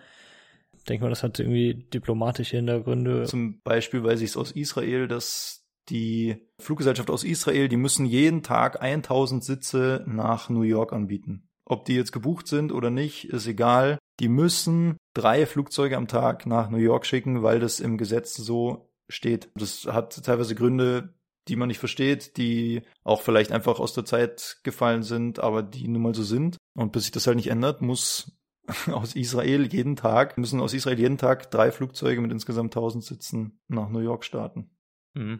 Ich 0.77 0.83
denke 0.86 1.04
mal, 1.04 1.10
das 1.10 1.24
hat 1.24 1.39
irgendwie 1.39 1.74
diplomatische 1.94 2.57
Hintergründe. 2.57 3.24
Zum 3.25 3.62
Beispiel 3.62 4.04
weiß 4.04 4.21
ich 4.21 4.31
es 4.31 4.38
aus 4.38 4.51
Israel, 4.51 5.07
dass 5.07 5.66
die 5.89 6.48
Fluggesellschaft 6.60 7.10
aus 7.10 7.24
Israel, 7.24 7.68
die 7.68 7.77
müssen 7.77 8.06
jeden 8.06 8.44
Tag 8.44 8.81
1000 8.81 9.44
Sitze 9.44 10.04
nach 10.07 10.50
New 10.50 10.62
York 10.62 10.94
anbieten. 10.94 11.50
Ob 11.65 11.86
die 11.86 11.95
jetzt 11.95 12.12
gebucht 12.12 12.48
sind 12.48 12.72
oder 12.72 12.89
nicht, 12.89 13.25
ist 13.25 13.48
egal. 13.48 14.00
Die 14.19 14.30
müssen 14.30 14.98
drei 15.13 15.45
Flugzeuge 15.45 15.98
am 15.98 16.07
Tag 16.07 16.45
nach 16.45 16.69
New 16.69 16.77
York 16.77 17.06
schicken, 17.06 17.44
weil 17.44 17.60
das 17.60 17.80
im 17.80 17.98
Gesetz 17.98 18.36
so 18.36 18.89
steht. 19.07 19.50
Das 19.56 19.86
hat 19.86 20.24
teilweise 20.24 20.56
Gründe, 20.56 21.13
die 21.50 21.56
man 21.56 21.68
nicht 21.68 21.80
versteht, 21.80 22.38
die 22.38 22.84
auch 23.04 23.22
vielleicht 23.22 23.51
einfach 23.51 23.80
aus 23.80 23.94
der 23.94 24.06
Zeit 24.06 24.60
gefallen 24.63 25.04
sind, 25.04 25.40
aber 25.40 25.63
die 25.63 25.88
nun 25.88 26.01
mal 26.01 26.16
so 26.16 26.24
sind. 26.24 26.57
Und 26.75 26.92
bis 26.92 27.04
sich 27.04 27.12
das 27.12 27.28
halt 27.28 27.38
nicht 27.38 27.50
ändert, 27.50 27.81
muss 27.81 28.40
aus 28.92 29.16
Israel 29.16 29.72
jeden 29.72 29.96
Tag, 29.96 30.38
müssen 30.38 30.62
aus 30.62 30.74
Israel 30.74 31.00
jeden 31.00 31.18
Tag 31.18 31.51
drei 31.51 31.72
Flugzeuge 31.72 32.22
mit 32.22 32.31
insgesamt 32.31 32.75
1000 32.75 33.04
Sitzen 33.04 33.60
nach 33.68 33.90
New 33.90 34.00
York 34.00 34.24
starten. 34.24 34.69
Mhm. 35.16 35.40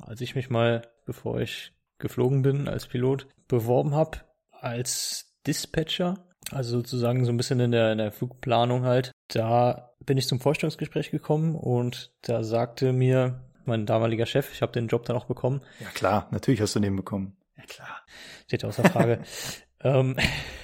Als 0.00 0.20
ich 0.20 0.34
mich 0.34 0.48
mal, 0.48 0.90
bevor 1.04 1.40
ich 1.40 1.74
geflogen 1.98 2.42
bin 2.42 2.66
als 2.68 2.86
Pilot, 2.86 3.28
beworben 3.46 3.94
habe 3.94 4.18
als 4.50 5.36
Dispatcher, 5.46 6.26
also 6.50 6.78
sozusagen 6.78 7.24
so 7.24 7.30
ein 7.30 7.36
bisschen 7.36 7.60
in 7.60 7.72
der, 7.72 7.92
in 7.92 7.98
der 7.98 8.12
Flugplanung 8.12 8.84
halt, 8.84 9.12
da 9.28 9.94
bin 10.04 10.18
ich 10.18 10.26
zum 10.26 10.40
Vorstellungsgespräch 10.40 11.10
gekommen 11.10 11.54
und 11.54 12.12
da 12.22 12.42
sagte 12.42 12.92
mir 12.92 13.51
mein 13.66 13.86
damaliger 13.86 14.26
Chef, 14.26 14.52
ich 14.52 14.62
habe 14.62 14.72
den 14.72 14.88
Job 14.88 15.04
dann 15.04 15.16
auch 15.16 15.26
bekommen. 15.26 15.62
Ja 15.80 15.88
klar, 15.88 16.28
natürlich 16.30 16.60
hast 16.60 16.74
du 16.74 16.80
den 16.80 16.96
bekommen. 16.96 17.36
Ja 17.56 17.64
klar, 17.64 18.00
steht 18.46 18.64
außer 18.64 18.84
Frage. 18.84 19.20
ähm, 19.80 20.16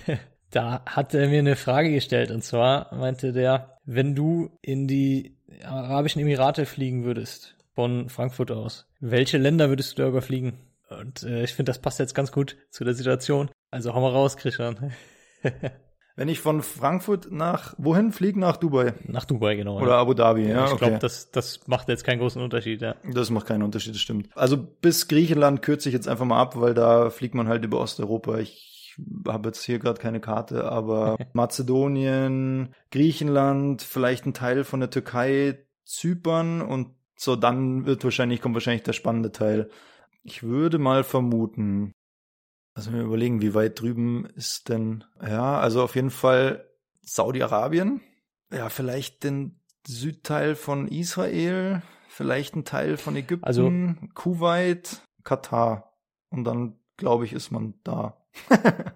da 0.50 0.82
hat 0.86 1.14
er 1.14 1.28
mir 1.28 1.40
eine 1.40 1.56
Frage 1.56 1.92
gestellt 1.92 2.30
und 2.30 2.42
zwar 2.42 2.94
meinte 2.94 3.32
der, 3.32 3.78
wenn 3.84 4.14
du 4.14 4.58
in 4.62 4.86
die 4.86 5.36
Arabischen 5.64 6.20
Emirate 6.20 6.66
fliegen 6.66 7.04
würdest, 7.04 7.56
von 7.78 8.08
Frankfurt 8.08 8.50
aus, 8.50 8.88
welche 8.98 9.38
Länder 9.38 9.68
würdest 9.68 9.92
du 9.92 10.02
da 10.02 10.08
überfliegen? 10.08 10.58
Und 10.90 11.22
äh, 11.22 11.44
ich 11.44 11.54
finde, 11.54 11.70
das 11.70 11.78
passt 11.78 12.00
jetzt 12.00 12.12
ganz 12.12 12.32
gut 12.32 12.56
zu 12.70 12.82
der 12.82 12.94
Situation. 12.94 13.52
Also 13.70 13.94
hau 13.94 14.00
mal 14.00 14.10
raus, 14.10 14.36
Christian. 14.36 14.92
Wenn 16.18 16.28
ich 16.28 16.40
von 16.40 16.62
Frankfurt 16.62 17.30
nach, 17.30 17.74
wohin 17.78 18.10
fliege? 18.10 18.40
Nach 18.40 18.56
Dubai? 18.56 18.94
Nach 19.04 19.24
Dubai, 19.24 19.54
genau. 19.54 19.76
Oder 19.80 19.92
ja. 19.92 20.00
Abu 20.00 20.14
Dhabi, 20.14 20.48
ja, 20.48 20.66
ich 20.66 20.72
okay. 20.72 20.86
glaube, 20.86 20.98
das, 20.98 21.30
das 21.30 21.68
macht 21.68 21.88
jetzt 21.88 22.02
keinen 22.02 22.18
großen 22.18 22.42
Unterschied, 22.42 22.82
ja. 22.82 22.96
Das 23.08 23.30
macht 23.30 23.46
keinen 23.46 23.62
Unterschied, 23.62 23.94
das 23.94 24.00
stimmt. 24.00 24.28
Also 24.34 24.56
bis 24.56 25.06
Griechenland 25.06 25.62
kürze 25.62 25.88
ich 25.88 25.92
jetzt 25.92 26.08
einfach 26.08 26.24
mal 26.24 26.40
ab, 26.40 26.60
weil 26.60 26.74
da 26.74 27.10
fliegt 27.10 27.36
man 27.36 27.46
halt 27.46 27.64
über 27.64 27.78
Osteuropa. 27.78 28.38
Ich 28.38 28.96
habe 29.28 29.50
jetzt 29.50 29.62
hier 29.62 29.78
gerade 29.78 30.00
keine 30.00 30.18
Karte, 30.18 30.64
aber 30.64 31.18
Mazedonien, 31.34 32.74
Griechenland, 32.90 33.82
vielleicht 33.82 34.26
ein 34.26 34.34
Teil 34.34 34.64
von 34.64 34.80
der 34.80 34.90
Türkei, 34.90 35.66
Zypern 35.84 36.62
und 36.62 36.96
so 37.14 37.36
dann 37.36 37.86
wird 37.86 38.02
wahrscheinlich, 38.02 38.40
kommt 38.40 38.56
wahrscheinlich 38.56 38.82
der 38.82 38.92
spannende 38.92 39.30
Teil. 39.30 39.70
Ich 40.24 40.42
würde 40.42 40.78
mal 40.78 41.04
vermuten, 41.04 41.92
also 42.78 42.92
wir 42.92 43.02
überlegen, 43.02 43.42
wie 43.42 43.54
weit 43.54 43.80
drüben 43.80 44.24
ist 44.36 44.68
denn, 44.68 45.02
ja, 45.20 45.58
also 45.58 45.82
auf 45.82 45.96
jeden 45.96 46.10
Fall 46.10 46.64
Saudi-Arabien, 47.02 48.00
ja, 48.52 48.68
vielleicht 48.68 49.24
den 49.24 49.60
Südteil 49.86 50.54
von 50.54 50.86
Israel, 50.86 51.82
vielleicht 52.08 52.54
ein 52.54 52.64
Teil 52.64 52.96
von 52.96 53.16
Ägypten, 53.16 53.44
Also- 53.44 53.72
Kuwait, 54.14 55.02
Katar. 55.24 55.98
Und 56.30 56.44
dann, 56.44 56.78
glaube 56.96 57.24
ich, 57.24 57.32
ist 57.32 57.50
man 57.50 57.74
da. 57.82 58.16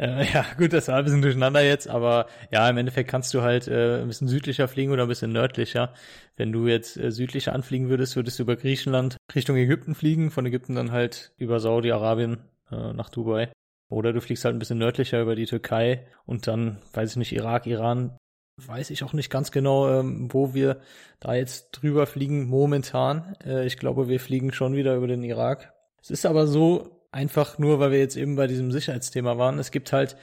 Äh, 0.00 0.32
ja, 0.32 0.46
gut, 0.56 0.72
das 0.72 0.86
war 0.86 0.98
ein 0.98 1.04
bisschen 1.04 1.22
durcheinander 1.22 1.60
jetzt, 1.60 1.88
aber 1.88 2.26
ja, 2.52 2.70
im 2.70 2.76
Endeffekt 2.76 3.10
kannst 3.10 3.34
du 3.34 3.42
halt 3.42 3.66
äh, 3.66 4.00
ein 4.02 4.06
bisschen 4.06 4.28
südlicher 4.28 4.68
fliegen 4.68 4.92
oder 4.92 5.02
ein 5.02 5.08
bisschen 5.08 5.32
nördlicher. 5.32 5.92
Wenn 6.36 6.52
du 6.52 6.68
jetzt 6.68 6.96
äh, 6.96 7.10
südlicher 7.10 7.52
anfliegen 7.52 7.88
würdest, 7.88 8.14
würdest 8.14 8.38
du 8.38 8.44
über 8.44 8.54
Griechenland 8.54 9.16
Richtung 9.34 9.56
Ägypten 9.56 9.96
fliegen, 9.96 10.30
von 10.30 10.46
Ägypten 10.46 10.76
dann 10.76 10.92
halt 10.92 11.32
über 11.36 11.58
Saudi-Arabien 11.58 12.38
äh, 12.70 12.92
nach 12.92 13.10
Dubai. 13.10 13.50
Oder 13.90 14.12
du 14.12 14.20
fliegst 14.20 14.44
halt 14.44 14.54
ein 14.54 14.58
bisschen 14.58 14.78
nördlicher 14.78 15.20
über 15.20 15.34
die 15.34 15.46
Türkei 15.46 16.06
und 16.26 16.46
dann, 16.46 16.78
weiß 16.92 17.12
ich 17.12 17.16
nicht, 17.16 17.32
Irak, 17.32 17.66
Iran. 17.66 18.16
Weiß 18.56 18.90
ich 18.90 19.04
auch 19.04 19.12
nicht 19.12 19.30
ganz 19.30 19.50
genau, 19.52 19.88
ähm, 19.88 20.28
wo 20.32 20.52
wir 20.52 20.80
da 21.20 21.34
jetzt 21.34 21.70
drüber 21.70 22.06
fliegen 22.06 22.48
momentan. 22.48 23.36
Äh, 23.44 23.66
ich 23.66 23.78
glaube, 23.78 24.08
wir 24.08 24.20
fliegen 24.20 24.52
schon 24.52 24.74
wieder 24.74 24.96
über 24.96 25.06
den 25.06 25.22
Irak. 25.22 25.72
Es 26.02 26.10
ist 26.10 26.26
aber 26.26 26.46
so, 26.46 26.98
einfach 27.12 27.58
nur, 27.58 27.80
weil 27.80 27.92
wir 27.92 27.98
jetzt 27.98 28.16
eben 28.16 28.36
bei 28.36 28.46
diesem 28.46 28.72
Sicherheitsthema 28.72 29.38
waren. 29.38 29.58
Es 29.58 29.70
gibt 29.70 29.92
halt 29.92 30.16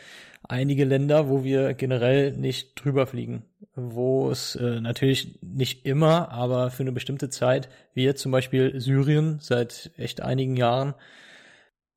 einige 0.43 0.85
Länder, 0.85 1.29
wo 1.29 1.43
wir 1.43 1.73
generell 1.73 2.31
nicht 2.33 2.75
drüber 2.75 3.07
fliegen, 3.07 3.43
wo 3.75 4.29
es 4.29 4.55
äh, 4.55 4.79
natürlich 4.81 5.39
nicht 5.41 5.85
immer, 5.85 6.29
aber 6.31 6.69
für 6.69 6.83
eine 6.83 6.91
bestimmte 6.91 7.29
Zeit, 7.29 7.69
wie 7.93 8.03
jetzt 8.03 8.21
zum 8.21 8.31
Beispiel 8.31 8.79
Syrien 8.79 9.39
seit 9.41 9.91
echt 9.97 10.21
einigen 10.21 10.55
Jahren, 10.55 10.93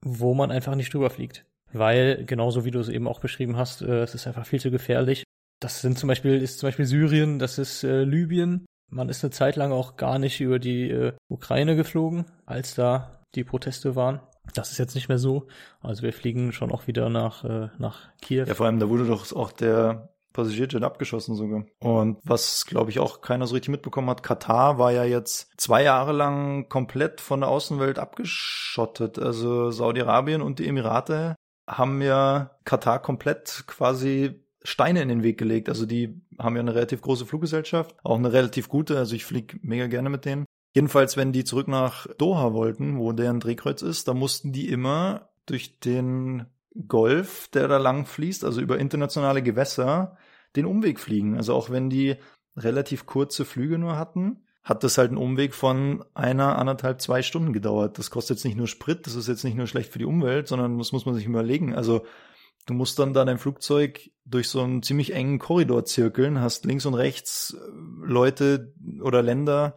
wo 0.01 0.35
man 0.35 0.51
einfach 0.51 0.75
nicht 0.75 0.93
drüber 0.93 1.11
fliegt. 1.11 1.45
Weil, 1.73 2.25
genauso 2.25 2.65
wie 2.65 2.71
du 2.71 2.79
es 2.79 2.89
eben 2.89 3.07
auch 3.07 3.21
beschrieben 3.21 3.57
hast, 3.57 3.83
äh, 3.83 4.03
es 4.03 4.15
ist 4.15 4.27
einfach 4.27 4.47
viel 4.47 4.61
zu 4.61 4.71
gefährlich. 4.71 5.25
Das 5.61 5.81
sind 5.81 5.99
zum 5.99 6.09
Beispiel, 6.09 6.41
ist 6.41 6.59
zum 6.59 6.69
Beispiel 6.69 6.87
Syrien, 6.87 7.39
das 7.39 7.59
ist 7.59 7.85
äh, 7.85 8.05
Libyen. 8.05 8.65
Man 8.91 9.09
ist 9.09 9.23
eine 9.23 9.33
Zeit 9.33 9.57
lang 9.57 9.73
auch 9.73 9.97
gar 9.97 10.19
nicht 10.19 10.41
über 10.41 10.59
die 10.59 10.91
äh, 10.91 11.13
Ukraine 11.29 11.77
geflogen, 11.77 12.25
als 12.47 12.75
da 12.75 13.21
die 13.35 13.45
Proteste 13.45 13.97
waren. 13.97 14.21
Das 14.55 14.71
ist 14.71 14.79
jetzt 14.79 14.95
nicht 14.95 15.09
mehr 15.09 15.19
so. 15.19 15.47
Also 15.81 16.03
wir 16.03 16.15
fliegen 16.15 16.53
schon 16.53 16.73
auch 16.73 16.87
wieder 16.87 17.11
nach, 17.11 17.45
äh, 17.45 17.69
nach 17.77 18.09
Kiew. 18.23 18.47
Ja, 18.47 18.55
vor 18.55 18.67
allem, 18.67 18.79
da 18.79 18.89
wurde 18.89 19.05
doch 19.05 19.31
auch 19.35 19.53
der 19.53 20.09
Passagierjet 20.33 20.83
abgeschossen 20.83 21.35
sogar. 21.35 21.65
Und 21.81 22.19
was, 22.25 22.67
glaube 22.67 22.91
ich, 22.91 22.99
auch 22.99 23.21
keiner 23.21 23.47
so 23.47 23.55
richtig 23.55 23.71
mitbekommen 23.71 24.11
hat, 24.11 24.23
Katar 24.23 24.79
war 24.79 24.93
ja 24.93 25.05
jetzt 25.05 25.51
zwei 25.57 25.83
Jahre 25.83 26.13
lang 26.13 26.69
komplett 26.69 27.21
von 27.21 27.41
der 27.41 27.49
Außenwelt 27.49 27.99
abgeschottet. 27.99 29.19
Also 29.19 29.71
Saudi-Arabien 29.71 30.43
und 30.43 30.59
die 30.59 30.69
Emirate 30.69 31.37
haben 31.67 32.01
ja 32.03 32.51
Katar 32.65 33.01
komplett 33.01 33.65
quasi 33.67 34.45
Steine 34.63 35.03
in 35.03 35.09
den 35.09 35.23
Weg 35.23 35.39
gelegt. 35.39 35.69
Also 35.69 35.87
die 35.87 36.21
haben 36.39 36.57
ja 36.57 36.61
eine 36.61 36.75
relativ 36.75 37.01
große 37.01 37.27
Fluggesellschaft, 37.27 37.97
auch 38.03 38.19
eine 38.19 38.33
relativ 38.33 38.69
gute. 38.69 38.99
Also 38.99 39.15
ich 39.15 39.25
fliege 39.25 39.59
mega 39.63 39.87
gerne 39.87 40.11
mit 40.11 40.25
denen. 40.25 40.45
Jedenfalls, 40.75 41.17
wenn 41.17 41.33
die 41.33 41.45
zurück 41.45 41.69
nach 41.69 42.07
Doha 42.19 42.53
wollten, 42.53 42.99
wo 42.99 43.13
deren 43.13 43.41
Drehkreuz 43.41 43.83
ist, 43.83 44.09
da 44.09 44.15
mussten 44.15 44.53
die 44.53 44.69
immer 44.69 45.31
durch 45.47 45.81
den 45.81 46.47
Golf, 46.87 47.49
der 47.49 47.69
da 47.69 47.79
lang 47.79 48.07
fließt, 48.07 48.45
also 48.45 48.61
über 48.61 48.79
internationale 48.79 49.43
Gewässer, 49.43 50.17
den 50.57 50.67
Umweg 50.67 51.01
fliegen. 51.01 51.37
Also 51.37 51.55
auch 51.55 51.71
wenn 51.71 51.91
die 51.91 52.17
relativ 52.57 53.07
kurze 53.07 53.45
Flüge 53.45 53.79
nur 53.79 53.97
hatten, 53.97 54.45
hat 54.63 54.85
das 54.85 54.99
halt 54.99 55.09
einen 55.09 55.19
Umweg 55.19 55.55
von 55.55 56.05
einer, 56.15 56.59
anderthalb, 56.59 57.01
zwei 57.01 57.23
Stunden 57.23 57.53
gedauert. 57.53 57.99
Das 57.99 58.11
kostet 58.11 58.37
jetzt 58.37 58.45
nicht 58.45 58.57
nur 58.57 58.67
Sprit, 58.67 59.07
das 59.07 59.15
ist 59.15 59.29
jetzt 59.29 59.45
nicht 59.45 59.57
nur 59.57 59.67
schlecht 59.67 59.93
für 59.93 59.99
die 59.99 60.05
Umwelt, 60.05 60.47
sondern 60.47 60.77
das 60.79 60.93
muss 60.93 61.07
man 61.07 61.15
sich 61.15 61.25
überlegen. 61.25 61.75
Also 61.75 62.05
du 62.67 62.75
musst 62.75 62.99
dann 62.99 63.15
da 63.15 63.25
dein 63.25 63.39
Flugzeug 63.39 64.11
durch 64.27 64.49
so 64.49 64.61
einen 64.61 64.83
ziemlich 64.83 65.15
engen 65.15 65.39
Korridor 65.39 65.87
zirkeln, 65.87 66.41
hast 66.41 66.67
links 66.67 66.85
und 66.85 66.95
rechts 66.95 67.57
äh, 67.59 67.71
Leute 68.05 68.75
oder 69.03 69.23
Länder, 69.23 69.75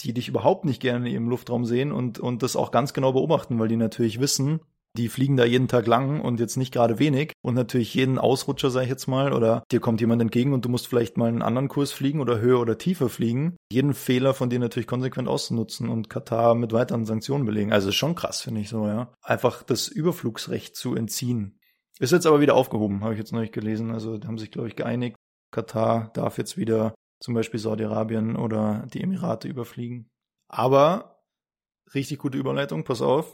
die 0.00 0.14
dich 0.14 0.28
überhaupt 0.28 0.64
nicht 0.64 0.80
gerne 0.80 1.12
im 1.12 1.28
Luftraum 1.28 1.64
sehen 1.64 1.90
und, 1.90 2.20
und 2.20 2.42
das 2.42 2.54
auch 2.54 2.70
ganz 2.70 2.92
genau 2.92 3.12
beobachten, 3.12 3.58
weil 3.58 3.68
die 3.68 3.76
natürlich 3.76 4.20
wissen, 4.20 4.60
die 4.96 5.08
fliegen 5.08 5.36
da 5.36 5.44
jeden 5.44 5.68
Tag 5.68 5.86
lang 5.86 6.20
und 6.20 6.38
jetzt 6.38 6.56
nicht 6.56 6.72
gerade 6.72 6.98
wenig. 6.98 7.32
Und 7.42 7.54
natürlich 7.54 7.94
jeden 7.94 8.18
Ausrutscher, 8.18 8.70
sag 8.70 8.82
ich 8.82 8.88
jetzt 8.88 9.06
mal, 9.06 9.32
oder 9.32 9.64
dir 9.70 9.80
kommt 9.80 10.00
jemand 10.00 10.20
entgegen 10.20 10.52
und 10.52 10.64
du 10.64 10.68
musst 10.68 10.86
vielleicht 10.86 11.16
mal 11.16 11.28
einen 11.28 11.42
anderen 11.42 11.68
Kurs 11.68 11.92
fliegen 11.92 12.20
oder 12.20 12.40
höher 12.40 12.60
oder 12.60 12.76
tiefer 12.76 13.08
fliegen. 13.08 13.56
Jeden 13.72 13.94
Fehler 13.94 14.34
von 14.34 14.50
dir 14.50 14.58
natürlich 14.58 14.86
konsequent 14.86 15.28
auszunutzen 15.28 15.88
und 15.88 16.10
Katar 16.10 16.54
mit 16.54 16.72
weiteren 16.72 17.06
Sanktionen 17.06 17.46
belegen. 17.46 17.72
Also 17.72 17.90
schon 17.90 18.14
krass, 18.14 18.42
finde 18.42 18.60
ich 18.60 18.68
so, 18.68 18.86
ja. 18.86 19.12
Einfach 19.22 19.62
das 19.62 19.88
Überflugsrecht 19.88 20.76
zu 20.76 20.94
entziehen. 20.94 21.58
Ist 21.98 22.12
jetzt 22.12 22.26
aber 22.26 22.40
wieder 22.40 22.54
aufgehoben, 22.54 23.02
habe 23.02 23.14
ich 23.14 23.18
jetzt 23.18 23.32
nicht 23.32 23.52
gelesen. 23.52 23.92
Also 23.92 24.18
haben 24.26 24.38
sich, 24.38 24.50
glaube 24.50 24.68
ich, 24.68 24.76
geeinigt. 24.76 25.16
Katar 25.52 26.10
darf 26.14 26.38
jetzt 26.38 26.56
wieder 26.56 26.94
zum 27.20 27.34
Beispiel 27.34 27.60
Saudi-Arabien 27.60 28.36
oder 28.36 28.86
die 28.92 29.02
Emirate 29.02 29.48
überfliegen. 29.48 30.10
Aber 30.48 31.22
richtig 31.94 32.18
gute 32.18 32.38
Überleitung, 32.38 32.84
pass 32.84 33.00
auf 33.00 33.32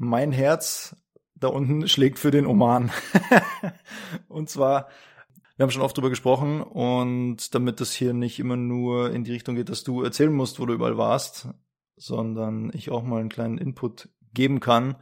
mein 0.00 0.32
Herz 0.32 0.96
da 1.34 1.48
unten 1.48 1.86
schlägt 1.86 2.18
für 2.18 2.30
den 2.30 2.46
Oman. 2.46 2.90
und 4.28 4.48
zwar, 4.48 4.88
wir 5.56 5.62
haben 5.62 5.70
schon 5.70 5.82
oft 5.82 5.96
drüber 5.96 6.08
gesprochen 6.08 6.62
und 6.62 7.54
damit 7.54 7.80
das 7.80 7.92
hier 7.92 8.14
nicht 8.14 8.38
immer 8.38 8.56
nur 8.56 9.12
in 9.12 9.24
die 9.24 9.32
Richtung 9.32 9.56
geht, 9.56 9.68
dass 9.68 9.84
du 9.84 10.02
erzählen 10.02 10.32
musst, 10.32 10.58
wo 10.58 10.64
du 10.64 10.72
überall 10.72 10.96
warst, 10.96 11.48
sondern 11.96 12.70
ich 12.72 12.90
auch 12.90 13.02
mal 13.02 13.20
einen 13.20 13.28
kleinen 13.28 13.58
Input 13.58 14.08
geben 14.32 14.60
kann, 14.60 14.96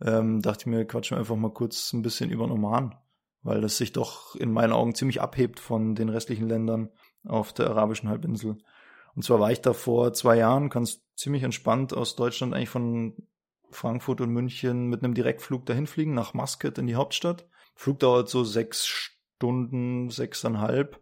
ähm, 0.00 0.42
dachte 0.42 0.62
ich 0.62 0.66
mir, 0.66 0.84
quatschen 0.84 1.16
wir 1.16 1.20
einfach 1.20 1.36
mal 1.36 1.52
kurz 1.52 1.92
ein 1.92 2.02
bisschen 2.02 2.30
über 2.30 2.46
den 2.46 2.52
Oman, 2.52 2.94
weil 3.42 3.60
das 3.60 3.78
sich 3.78 3.92
doch 3.92 4.36
in 4.36 4.52
meinen 4.52 4.72
Augen 4.72 4.94
ziemlich 4.94 5.20
abhebt 5.20 5.58
von 5.58 5.96
den 5.96 6.08
restlichen 6.08 6.48
Ländern 6.48 6.90
auf 7.24 7.52
der 7.52 7.68
arabischen 7.68 8.08
Halbinsel. 8.08 8.58
Und 9.16 9.24
zwar 9.24 9.40
war 9.40 9.50
ich 9.50 9.60
da 9.60 9.72
vor 9.72 10.12
zwei 10.12 10.36
Jahren, 10.36 10.68
ganz 10.68 11.02
ziemlich 11.16 11.42
entspannt 11.42 11.94
aus 11.94 12.14
Deutschland 12.14 12.54
eigentlich 12.54 12.68
von 12.68 13.14
Frankfurt 13.70 14.20
und 14.20 14.30
München 14.30 14.86
mit 14.86 15.02
einem 15.02 15.14
Direktflug 15.14 15.66
dahin 15.66 15.86
fliegen, 15.86 16.14
nach 16.14 16.34
Muscat 16.34 16.78
in 16.78 16.86
die 16.86 16.94
Hauptstadt. 16.94 17.46
Flug 17.74 17.98
dauert 17.98 18.28
so 18.28 18.44
sechs 18.44 18.86
Stunden, 18.86 20.10
sechseinhalb. 20.10 21.00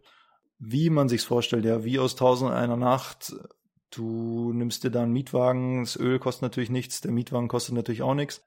Wie 0.57 0.89
man 0.89 1.09
sich's 1.09 1.25
vorstellt, 1.25 1.65
ja, 1.65 1.83
wie 1.83 1.99
aus 1.99 2.15
Tausend 2.15 2.51
einer 2.51 2.77
Nacht. 2.77 3.35
Du 3.91 4.51
nimmst 4.53 4.83
dir 4.83 4.91
da 4.91 5.03
einen 5.03 5.13
Mietwagen, 5.13 5.83
das 5.83 5.95
Öl 5.95 6.19
kostet 6.19 6.41
natürlich 6.41 6.69
nichts, 6.69 7.01
der 7.01 7.11
Mietwagen 7.11 7.47
kostet 7.47 7.75
natürlich 7.75 8.01
auch 8.01 8.15
nichts. 8.15 8.43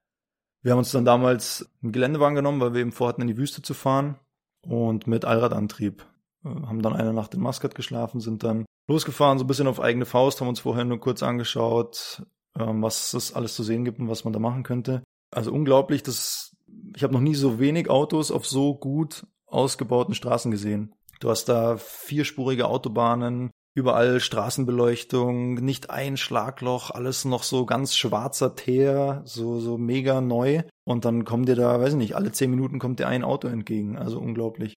Wir 0.63 0.73
haben 0.73 0.79
uns 0.79 0.91
dann 0.91 1.05
damals 1.05 1.71
einen 1.83 1.93
Geländewagen 1.93 2.35
genommen, 2.35 2.61
weil 2.61 2.75
wir 2.75 2.81
eben 2.81 2.93
vorhatten, 2.93 3.23
in 3.23 3.29
die 3.29 3.37
Wüste 3.37 3.63
zu 3.63 3.75
fahren 3.75 4.19
und 4.63 5.07
mit 5.07 5.25
Allradantrieb. 5.25 6.05
Äh, 6.45 6.49
haben 6.49 6.83
dann 6.83 6.95
eine 6.95 7.13
Nacht 7.13 7.35
in 7.35 7.41
Muscat 7.41 7.75
geschlafen, 7.75 8.21
sind 8.21 8.43
dann 8.43 8.67
losgefahren, 8.87 9.39
so 9.39 9.45
ein 9.45 9.47
bisschen 9.47 9.69
auf 9.69 9.81
eigene 9.81 10.07
Faust, 10.07 10.41
haben 10.41 10.49
uns 10.49 10.61
vorher 10.61 10.85
nur 10.85 11.01
kurz 11.01 11.23
angeschaut, 11.23 12.23
ähm, 12.59 12.83
was 12.83 13.15
es 13.15 13.35
alles 13.35 13.55
zu 13.55 13.62
sehen 13.62 13.85
gibt 13.85 13.99
und 14.00 14.09
was 14.09 14.25
man 14.25 14.33
da 14.33 14.38
machen 14.38 14.62
könnte. 14.62 15.03
Also 15.31 15.53
unglaublich, 15.53 16.03
das, 16.03 16.57
ich 16.97 17.03
habe 17.03 17.12
noch 17.12 17.21
nie 17.21 17.35
so 17.35 17.59
wenig 17.59 17.91
Autos 17.91 18.31
auf 18.31 18.47
so 18.47 18.75
gut 18.75 19.27
ausgebauten 19.47 20.15
Straßen 20.15 20.50
gesehen. 20.50 20.95
Du 21.21 21.31
hast 21.31 21.47
da 21.47 21.77
vierspurige 21.77 22.69
Autobahnen, 22.69 23.50
überall 23.75 24.21
Straßenbeleuchtung, 24.21 25.55
nicht 25.55 25.91
ein 25.91 26.17
Schlagloch, 26.17 26.91
alles 26.91 27.25
noch 27.25 27.43
so 27.43 27.67
ganz 27.67 27.97
schwarzer 27.97 28.55
Teer, 28.57 29.23
so, 29.25 29.61
so 29.61 29.79
mega 29.79 30.21
neu. 30.21 30.62
Und 30.85 31.05
dann 31.05 31.25
kommt 31.25 31.49
dir 31.49 31.57
da, 31.57 31.81
weiß 31.81 31.91
ich 31.93 31.99
nicht, 31.99 32.17
alle 32.17 32.33
zehn 32.33 32.50
Minuten 32.50 32.79
kommt 32.79 32.99
dir 32.99 33.09
ein 33.09 33.25
Auto 33.25 33.49
entgegen. 33.49 33.99
Also 33.99 34.19
unglaublich. 34.19 34.75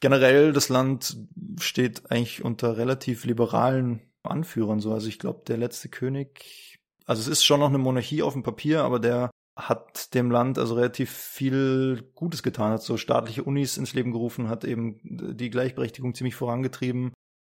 Generell, 0.00 0.52
das 0.52 0.68
Land 0.68 1.18
steht 1.60 2.10
eigentlich 2.10 2.44
unter 2.44 2.76
relativ 2.76 3.24
liberalen 3.24 4.00
Anführern 4.22 4.80
so. 4.80 4.92
Also 4.92 5.08
ich 5.08 5.18
glaube, 5.18 5.42
der 5.46 5.56
letzte 5.56 5.88
König 5.88 6.77
also 7.08 7.22
es 7.22 7.28
ist 7.28 7.44
schon 7.44 7.60
noch 7.60 7.68
eine 7.68 7.78
Monarchie 7.78 8.22
auf 8.22 8.34
dem 8.34 8.42
Papier, 8.42 8.84
aber 8.84 9.00
der 9.00 9.30
hat 9.56 10.14
dem 10.14 10.30
Land 10.30 10.58
also 10.58 10.74
relativ 10.74 11.10
viel 11.10 12.10
Gutes 12.14 12.42
getan, 12.42 12.72
hat 12.72 12.82
so 12.82 12.96
staatliche 12.96 13.42
Unis 13.42 13.78
ins 13.78 13.94
Leben 13.94 14.12
gerufen, 14.12 14.48
hat 14.48 14.64
eben 14.64 15.00
die 15.02 15.50
Gleichberechtigung 15.50 16.14
ziemlich 16.14 16.36
vorangetrieben, 16.36 17.12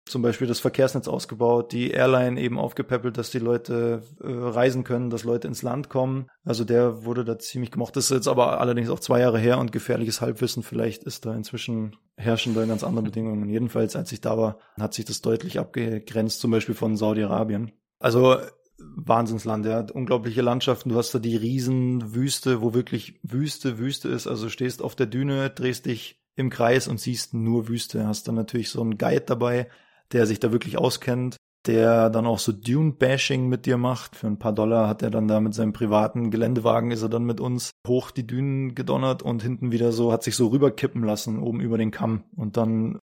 zum 0.06 0.22
Beispiel 0.22 0.48
das 0.48 0.60
Verkehrsnetz 0.60 1.08
ausgebaut, 1.08 1.72
die 1.72 1.90
Airline 1.90 2.40
eben 2.40 2.60
aufgepäppelt, 2.60 3.18
dass 3.18 3.32
die 3.32 3.40
Leute 3.40 4.04
äh, 4.22 4.28
reisen 4.28 4.84
können, 4.84 5.10
dass 5.10 5.24
Leute 5.24 5.48
ins 5.48 5.64
Land 5.64 5.90
kommen. 5.90 6.28
Also 6.46 6.64
der 6.64 7.04
wurde 7.04 7.26
da 7.26 7.40
ziemlich 7.40 7.72
gemocht. 7.72 7.96
Das 7.96 8.06
ist 8.06 8.12
jetzt 8.12 8.28
aber 8.28 8.62
allerdings 8.62 8.90
auch 8.90 9.00
zwei 9.00 9.20
Jahre 9.20 9.40
her 9.40 9.58
und 9.58 9.72
gefährliches 9.72 10.22
Halbwissen. 10.22 10.64
Vielleicht 10.64 11.04
ist 11.04 11.26
da 11.26 11.36
inzwischen 11.36 11.96
herrschen 12.18 12.54
da 12.54 12.66
ganz 12.66 12.84
andere 12.84 13.04
Bedingungen. 13.04 13.50
Jedenfalls, 13.50 13.96
als 13.96 14.12
ich 14.12 14.22
da 14.22 14.38
war, 14.38 14.60
hat 14.80 14.94
sich 14.94 15.06
das 15.06 15.22
deutlich 15.22 15.60
abgegrenzt, 15.60 16.40
zum 16.40 16.52
Beispiel 16.52 16.76
von 16.76 16.98
Saudi-Arabien. 16.98 17.72
Also 18.00 18.38
Wahnsinnsland, 18.80 19.66
ja. 19.66 19.86
Unglaubliche 19.94 20.42
Landschaften. 20.42 20.90
Du 20.90 20.98
hast 20.98 21.14
da 21.14 21.20
die 21.20 21.36
Riesenwüste, 21.36 22.62
wo 22.62 22.74
wirklich 22.74 23.20
Wüste, 23.24 23.78
Wüste 23.80 24.10
ist. 24.10 24.28
Also 24.28 24.50
stehst 24.50 24.82
auf 24.82 24.96
der 24.96 25.08
Düne, 25.08 25.50
drehst 25.50 25.86
dich 25.86 26.20
im 26.36 26.50
Kreis 26.50 26.88
und 26.88 27.00
siehst 27.00 27.34
nur 27.34 27.68
Wüste. 27.68 28.08
Hast 28.08 28.28
dann 28.28 28.36
natürlich 28.36 28.70
so 28.70 28.82
einen 28.82 28.98
Guide 28.98 29.26
dabei, 29.26 29.70
der 30.12 30.26
sich 30.26 30.40
da 30.40 30.52
wirklich 30.52 30.78
auskennt, 30.78 31.38
der 31.66 32.10
dann 32.10 32.26
auch 32.26 32.40
so 32.40 32.52
Dune-Bashing 32.52 33.48
mit 33.48 33.66
dir 33.66 33.78
macht. 33.78 34.16
Für 34.16 34.28
ein 34.28 34.40
paar 34.40 34.54
Dollar 34.54 34.88
hat 34.88 35.02
er 35.02 35.10
dann 35.10 35.28
da 35.28 35.40
mit 35.40 35.54
seinem 35.54 35.74
privaten 35.74 36.32
Geländewagen 36.32 36.92
ist 36.92 37.02
er 37.02 37.10
dann 37.10 37.24
mit 37.24 37.40
uns 37.40 37.72
hoch 37.88 38.12
die 38.12 38.26
Dünen 38.26 38.76
gedonnert 38.76 39.22
und 39.22 39.44
hinten 39.44 39.72
wieder 39.72 39.92
so, 39.92 40.12
hat 40.12 40.24
sich 40.24 40.36
so 40.36 40.48
rüberkippen 40.48 41.04
lassen, 41.04 41.40
oben 41.40 41.60
über 41.60 41.78
den 41.78 41.92
Kamm. 41.92 42.24
Und 42.36 42.58
dann 42.58 43.00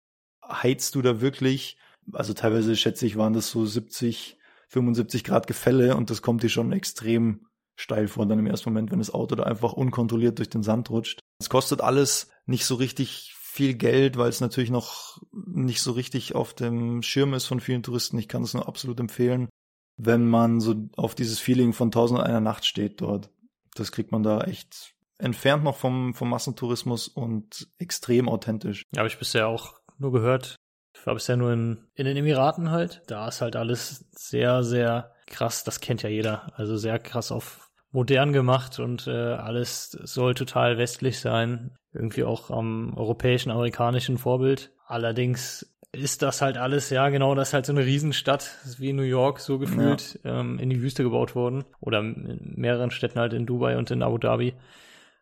heizt 0.47 0.95
du 0.95 1.01
da 1.01 1.21
wirklich, 1.21 1.77
also 2.13 2.33
teilweise 2.33 2.75
schätze 2.75 3.05
ich, 3.05 3.17
waren 3.17 3.33
das 3.33 3.49
so 3.49 3.65
70 3.65 4.37
75 4.69 5.23
Grad 5.23 5.47
Gefälle 5.47 5.95
und 5.95 6.09
das 6.09 6.21
kommt 6.21 6.43
dir 6.43 6.49
schon 6.49 6.71
extrem 6.71 7.47
steil 7.75 8.07
vor 8.07 8.25
dann 8.25 8.39
im 8.39 8.47
ersten 8.47 8.69
Moment, 8.69 8.91
wenn 8.91 8.99
das 8.99 9.13
Auto 9.13 9.35
da 9.35 9.43
einfach 9.43 9.73
unkontrolliert 9.73 10.37
durch 10.37 10.49
den 10.49 10.63
Sand 10.63 10.89
rutscht. 10.89 11.19
Es 11.39 11.49
kostet 11.49 11.81
alles 11.81 12.29
nicht 12.45 12.65
so 12.65 12.75
richtig 12.75 13.35
viel 13.37 13.73
Geld, 13.73 14.17
weil 14.17 14.29
es 14.29 14.41
natürlich 14.41 14.69
noch 14.69 15.21
nicht 15.31 15.81
so 15.81 15.91
richtig 15.91 16.35
auf 16.35 16.53
dem 16.53 17.01
Schirm 17.01 17.33
ist 17.33 17.45
von 17.45 17.59
vielen 17.59 17.83
Touristen. 17.83 18.17
Ich 18.17 18.27
kann 18.27 18.43
es 18.43 18.53
nur 18.53 18.67
absolut 18.67 18.99
empfehlen, 18.99 19.49
wenn 19.97 20.27
man 20.27 20.59
so 20.59 20.89
auf 20.97 21.15
dieses 21.15 21.39
Feeling 21.39 21.73
von 21.73 21.91
Tausend 21.91 22.19
einer 22.19 22.41
Nacht 22.41 22.65
steht 22.65 23.01
dort. 23.01 23.29
Das 23.75 23.91
kriegt 23.91 24.11
man 24.11 24.23
da 24.23 24.41
echt 24.41 24.93
entfernt 25.17 25.63
noch 25.63 25.77
vom, 25.77 26.13
vom 26.13 26.29
Massentourismus 26.29 27.07
und 27.07 27.69
extrem 27.77 28.27
authentisch. 28.27 28.83
Ja, 28.93 28.99
habe 28.99 29.07
ich 29.07 29.19
bisher 29.19 29.47
auch 29.47 29.75
nur 29.97 30.11
gehört. 30.11 30.55
Ich 30.97 31.05
war 31.05 31.13
bisher 31.13 31.37
nur 31.37 31.51
in, 31.53 31.77
in 31.93 32.05
den 32.05 32.17
Emiraten 32.17 32.71
halt. 32.71 33.03
Da 33.07 33.27
ist 33.27 33.41
halt 33.41 33.55
alles 33.55 34.05
sehr, 34.11 34.63
sehr 34.63 35.11
krass. 35.27 35.63
Das 35.63 35.79
kennt 35.79 36.03
ja 36.03 36.09
jeder. 36.09 36.51
Also 36.55 36.77
sehr 36.77 36.99
krass 36.99 37.31
auf 37.31 37.69
modern 37.91 38.33
gemacht 38.33 38.79
und 38.79 39.07
äh, 39.07 39.11
alles 39.11 39.91
soll 39.91 40.33
total 40.33 40.77
westlich 40.77 41.19
sein. 41.19 41.77
Irgendwie 41.93 42.23
auch 42.23 42.49
am 42.49 42.93
europäischen, 42.95 43.51
amerikanischen 43.51 44.17
Vorbild. 44.17 44.73
Allerdings 44.85 45.73
ist 45.93 46.21
das 46.21 46.41
halt 46.41 46.57
alles, 46.57 46.89
ja 46.89 47.07
genau, 47.07 47.35
das 47.35 47.49
ist 47.49 47.53
halt 47.53 47.65
so 47.65 47.71
eine 47.71 47.85
Riesenstadt, 47.85 48.57
wie 48.79 48.91
New 48.91 49.03
York 49.03 49.39
so 49.39 49.59
gefühlt, 49.59 50.19
ja. 50.23 50.41
ähm, 50.41 50.59
in 50.59 50.69
die 50.69 50.81
Wüste 50.81 51.03
gebaut 51.03 51.35
worden. 51.35 51.63
Oder 51.79 51.99
in 51.99 52.53
mehreren 52.55 52.91
Städten 52.91 53.19
halt 53.19 53.33
in 53.33 53.45
Dubai 53.45 53.77
und 53.77 53.91
in 53.91 54.03
Abu 54.03 54.17
Dhabi. 54.17 54.55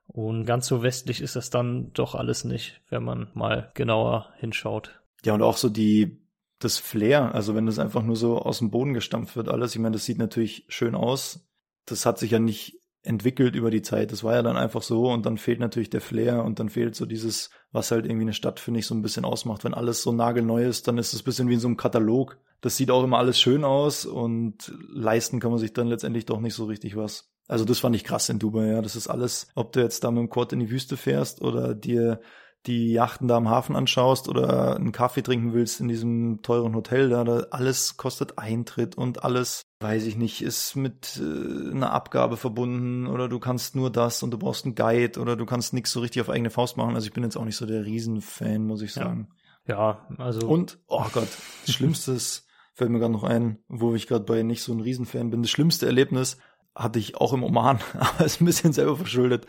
Und 0.08 0.46
ganz 0.46 0.68
so 0.68 0.84
westlich 0.84 1.22
ist 1.22 1.36
das 1.36 1.50
dann 1.50 1.94
doch 1.94 2.16
alles 2.16 2.44
nicht, 2.44 2.82
wenn 2.90 3.04
man 3.04 3.30
mal 3.34 3.72
genauer 3.76 4.30
hinschaut. 4.38 5.03
Ja, 5.26 5.34
und 5.34 5.42
auch 5.42 5.58
so 5.58 5.70
die, 5.70 6.22
das 6.60 6.78
Flair, 6.78 7.34
also 7.34 7.56
wenn 7.56 7.66
das 7.66 7.80
einfach 7.80 8.04
nur 8.04 8.16
so 8.16 8.40
aus 8.40 8.60
dem 8.60 8.72
Boden 8.72 8.94
gestampft 8.94 9.36
wird, 9.36 9.50
alles, 9.50 9.74
ich 9.74 9.80
meine, 9.80 9.94
das 9.94 10.06
sieht 10.06 10.18
natürlich 10.18 10.66
schön 10.68 10.96
aus. 10.96 11.48
Das 11.86 12.06
hat 12.06 12.18
sich 12.18 12.32
ja 12.32 12.40
nicht 12.40 12.80
entwickelt 13.04 13.56
über 13.56 13.70
die 13.70 13.82
Zeit. 13.82 14.12
Das 14.12 14.24
war 14.24 14.34
ja 14.36 14.42
dann 14.42 14.56
einfach 14.56 14.82
so 14.82 15.12
und 15.12 15.26
dann 15.26 15.38
fehlt 15.38 15.60
natürlich 15.60 15.90
der 15.90 16.02
Flair 16.02 16.44
und 16.44 16.60
dann 16.60 16.70
fehlt 16.70 16.96
so 16.96 17.06
dieses, 17.06 17.50
was 17.72 17.92
halt 17.92 18.06
irgendwie 18.06 18.24
eine 18.24 18.34
Stadt, 18.34 18.60
finde 18.60 18.80
ich, 18.80 18.88
so 18.88 18.96
ein 18.96 19.02
bisschen 19.02 19.26
ausmacht. 19.26 19.64
Wenn 19.66 19.74
alles 19.74 20.02
so 20.02 20.14
nagelneu 20.14 20.66
ist, 20.66 20.88
dann 20.88 20.98
ist 20.98 21.14
es 21.14 21.22
ein 21.22 21.26
bisschen 21.26 21.50
wie 21.50 21.56
in 21.56 21.60
so 21.60 21.68
einem 21.68 21.78
Katalog. 21.78 22.38
Das 22.62 22.78
sieht 22.78 22.92
auch 22.92 23.04
immer 23.04 23.18
alles 23.18 23.40
schön 23.40 23.66
aus 23.66 24.06
und 24.06 24.74
leisten 24.88 25.42
kann 25.42 25.52
man 25.52 25.60
sich 25.60 25.74
dann 25.74 25.88
letztendlich 25.88 26.26
doch 26.26 26.40
nicht 26.40 26.54
so 26.54 26.64
richtig 26.66 26.96
was. 26.96 27.30
Also 27.50 27.66
das 27.66 27.80
fand 27.80 27.94
ich 27.96 28.06
krass 28.06 28.30
in 28.30 28.40
Dubai, 28.40 28.68
ja. 28.68 28.82
Das 28.82 28.96
ist 28.96 29.10
alles, 29.10 29.50
ob 29.56 29.74
du 29.74 29.82
jetzt 29.82 30.06
da 30.06 30.12
mit 30.12 30.22
dem 30.22 30.30
Quad 30.30 30.54
in 30.54 30.60
die 30.60 30.70
Wüste 30.70 30.96
fährst 30.96 31.42
oder 31.42 31.76
dir 31.76 32.22
die 32.66 32.94
Yachten 32.94 33.28
da 33.28 33.38
am 33.38 33.50
Hafen 33.50 33.76
anschaust 33.76 34.30
oder 34.30 34.76
einen 34.76 34.92
Kaffee 34.92 35.22
trinken 35.22 35.54
willst 35.54 35.82
in 35.82 35.88
diesem 35.88 36.42
teuren 36.42 36.76
Hotel 36.76 37.10
da, 37.10 37.24
da 37.24 37.48
alles 37.52 37.98
kostet 37.98 38.38
Eintritt 38.38 38.96
und 38.96 39.24
alles, 39.24 39.64
weiß 39.82 40.06
ich 40.06 40.16
nicht, 40.16 40.42
ist 40.42 40.76
mit 40.76 41.22
äh, 41.22 41.72
einer 41.72 41.92
Abgabe 41.92 42.38
verbunden 42.38 43.08
oder 43.08 43.28
du 43.28 43.40
kannst 43.40 43.76
nur 43.76 43.92
das 43.92 44.24
und 44.24 44.32
du 44.32 44.38
brauchst 44.38 44.66
einen 44.66 44.76
Guide 44.76 45.20
oder 45.20 45.36
du 45.36 45.46
kannst 45.46 45.74
nichts 45.74 45.92
so 45.92 46.00
richtig 46.00 46.22
auf 46.22 46.30
eigene 46.30 46.50
Faust 46.50 46.78
machen. 46.78 46.96
Also 46.96 47.08
ich 47.08 47.14
bin 47.14 47.24
jetzt 47.24 47.36
auch 47.36 47.46
nicht 47.46 47.58
so 47.58 47.66
der 47.66 47.86
Riesenfan, 47.86 48.66
muss 48.66 48.82
ich 48.82 48.94
sagen. 48.94 49.28
Ja, 49.68 49.76
ja 49.76 50.16
also. 50.18 50.48
Und, 50.48 50.80
oh 50.88 51.06
Gott, 51.12 51.28
das 51.66 51.76
Schlimmste 51.76 52.14
ist, 52.14 52.48
fällt 52.74 52.92
mir 52.92 53.00
gerade 53.00 53.14
noch 53.14 53.24
ein, 53.24 53.60
wo 53.68 53.94
ich 53.94 54.08
gerade 54.08 54.24
bei 54.24 54.42
nicht 54.42 54.64
so 54.64 54.74
ein 54.74 54.80
Riesenfan 54.80 55.30
bin, 55.30 55.42
das 55.42 55.52
schlimmste 55.52 55.86
Erlebnis 55.86 56.38
hatte 56.76 57.00
ich 57.00 57.18
auch 57.18 57.34
im 57.34 57.44
Oman, 57.44 57.80
aber 57.94 58.26
ist 58.26 58.42
ein 58.42 58.46
bisschen 58.46 58.74
selber 58.74 58.96
verschuldet. 58.98 59.46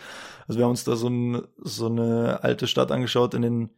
Also 0.46 0.58
wir 0.58 0.64
haben 0.64 0.70
uns 0.70 0.84
da 0.84 0.96
so, 0.96 1.08
ein, 1.08 1.42
so 1.58 1.86
eine 1.86 2.42
alte 2.42 2.66
Stadt 2.66 2.92
angeschaut 2.92 3.34
in 3.34 3.42
den, 3.42 3.70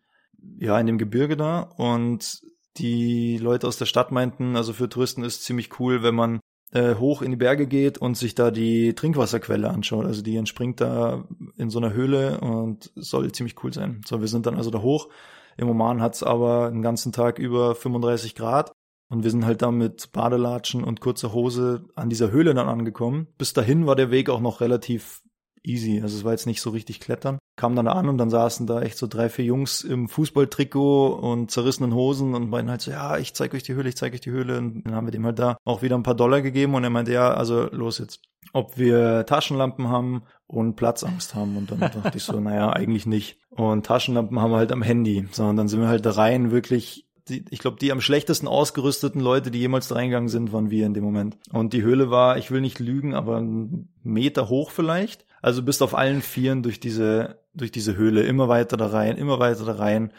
ja, 0.59 0.79
in 0.79 0.87
dem 0.87 0.99
Gebirge 0.99 1.37
da 1.37 1.61
und 1.61 2.41
die 2.77 3.39
Leute 3.39 3.67
aus 3.67 3.79
der 3.79 3.87
Stadt 3.87 4.13
meinten, 4.13 4.57
also 4.57 4.73
für 4.73 4.89
Touristen 4.89 5.25
ist 5.25 5.45
ziemlich 5.45 5.81
cool, 5.81 6.03
wenn 6.03 6.15
man 6.15 6.41
äh, 6.73 6.97
hoch 6.97 7.23
in 7.23 7.31
die 7.31 7.37
Berge 7.37 7.67
geht 7.67 7.99
und 7.99 8.17
sich 8.17 8.35
da 8.35 8.51
die 8.51 8.95
Trinkwasserquelle 8.95 9.71
anschaut. 9.71 10.05
Also 10.05 10.23
die 10.23 10.37
entspringt 10.37 10.81
da 10.81 11.25
in 11.57 11.71
so 11.71 11.79
einer 11.79 11.93
Höhle 11.93 12.41
und 12.41 12.91
soll 12.95 13.31
ziemlich 13.33 13.63
cool 13.65 13.73
sein. 13.73 14.03
So, 14.07 14.21
wir 14.21 14.29
sind 14.29 14.47
dann 14.47 14.57
also 14.57 14.71
da 14.71 14.83
hoch. 14.83 15.09
Im 15.57 15.71
Oman 15.71 16.03
hat's 16.03 16.23
aber 16.23 16.71
den 16.71 16.83
ganzen 16.83 17.13
Tag 17.13 17.39
über 17.39 17.75
35 17.75 18.35
Grad 18.35 18.73
und 19.09 19.23
wir 19.23 19.31
sind 19.31 19.47
halt 19.47 19.63
da 19.63 19.71
mit 19.71 20.13
Badelatschen 20.13 20.83
und 20.83 21.01
kurzer 21.01 21.33
Hose 21.33 21.85
an 21.95 22.09
dieser 22.09 22.31
Höhle 22.31 22.55
dann 22.55 22.69
angekommen. 22.69 23.29
Bis 23.39 23.53
dahin 23.53 23.87
war 23.87 23.97
der 23.97 24.11
Weg 24.11 24.29
auch 24.29 24.41
noch 24.41 24.61
relativ 24.61 25.23
easy. 25.67 26.01
Also 26.03 26.17
es 26.17 26.25
war 26.25 26.33
jetzt 26.33 26.47
nicht 26.47 26.61
so 26.61 26.71
richtig 26.71 27.01
klettern. 27.01 27.39
Kam 27.57 27.75
dann 27.75 27.87
da 27.87 27.93
an 27.93 28.09
und 28.09 28.19
dann 28.19 28.31
saßen 28.31 28.67
da 28.67 28.83
echt 28.83 28.99
so 28.99 29.07
drei, 29.07 29.29
vier 29.29 29.45
Jungs 29.45 29.83
im 29.83 30.09
Fußballtrikot 30.09 31.09
und 31.15 31.51
zerrissenen 31.51 31.95
Hosen 31.95 32.35
und 32.35 32.51
meinten 32.51 32.71
halt 32.71 32.81
so, 32.81 32.91
ja, 32.91 33.17
ich 33.19 33.35
zeig 33.35 33.55
euch 33.55 33.63
die 33.63 33.75
Höhle, 33.75 33.89
ich 33.89 33.97
zeig 33.97 34.13
euch 34.13 34.21
die 34.21 34.31
Höhle. 34.31 34.59
Und 34.59 34.85
dann 34.85 34.95
haben 34.95 35.07
wir 35.07 35.13
dem 35.13 35.25
halt 35.25 35.39
da 35.39 35.57
auch 35.65 35.83
wieder 35.83 35.97
ein 35.97 36.03
paar 36.03 36.15
Dollar 36.15 36.43
gegeben 36.43 36.75
und 36.75 36.85
er 36.85 36.91
meinte, 36.91 37.13
ja, 37.13 37.33
also 37.33 37.69
los 37.71 37.99
jetzt. 37.99 38.23
Ob 38.53 38.79
wir 38.79 39.27
Taschenlampen 39.27 39.89
haben 39.89 40.23
und 40.47 40.77
Platzangst 40.77 41.35
haben. 41.35 41.57
Und 41.57 41.71
dann 41.71 41.81
dachte 41.81 42.17
ich 42.17 42.23
so, 42.23 42.39
naja, 42.41 42.71
eigentlich 42.71 43.07
nicht. 43.07 43.39
Und 43.51 43.87
Taschenlampen 43.87 44.41
haben 44.41 44.51
wir 44.51 44.59
halt 44.59 44.73
am 44.73 44.83
Handy. 44.83 45.27
So, 45.33 45.45
und 45.45 45.57
dann 45.57 45.69
sind 45.69 45.81
wir 45.81 45.89
halt 45.89 46.07
rein 46.17 46.51
wirklich 46.51 47.06
die, 47.29 47.45
ich 47.51 47.59
glaube, 47.59 47.79
die 47.79 47.91
am 47.93 48.01
schlechtesten 48.01 48.47
ausgerüsteten 48.47 49.21
Leute, 49.21 49.51
die 49.51 49.59
jemals 49.59 49.89
da 49.89 49.97
reingegangen 49.97 50.29
sind, 50.29 50.53
waren 50.53 50.71
wir 50.71 50.87
in 50.87 50.95
dem 50.95 51.05
Moment. 51.05 51.39
Und 51.53 51.73
die 51.73 51.83
Höhle 51.83 52.11
war, 52.11 52.39
ich 52.39 52.51
will 52.51 52.61
nicht 52.61 52.79
lügen, 52.79 53.15
aber 53.15 53.39
einen 53.39 53.89
Meter 54.03 54.49
hoch 54.49 54.71
vielleicht. 54.71 55.27
Also 55.43 55.63
bist 55.63 55.83
auf 55.83 55.95
allen 55.95 56.23
Vieren 56.23 56.63
durch 56.63 56.81
diese, 56.81 57.41
durch 57.55 57.73
diese 57.73 57.97
Höhle 57.97 58.23
immer 58.23 58.49
weiter 58.49 58.77
da 58.77 58.87
rein, 58.87 59.17
immer 59.17 59.39
weiter 59.39 59.65
da 59.65 59.73
rein. 59.73 60.13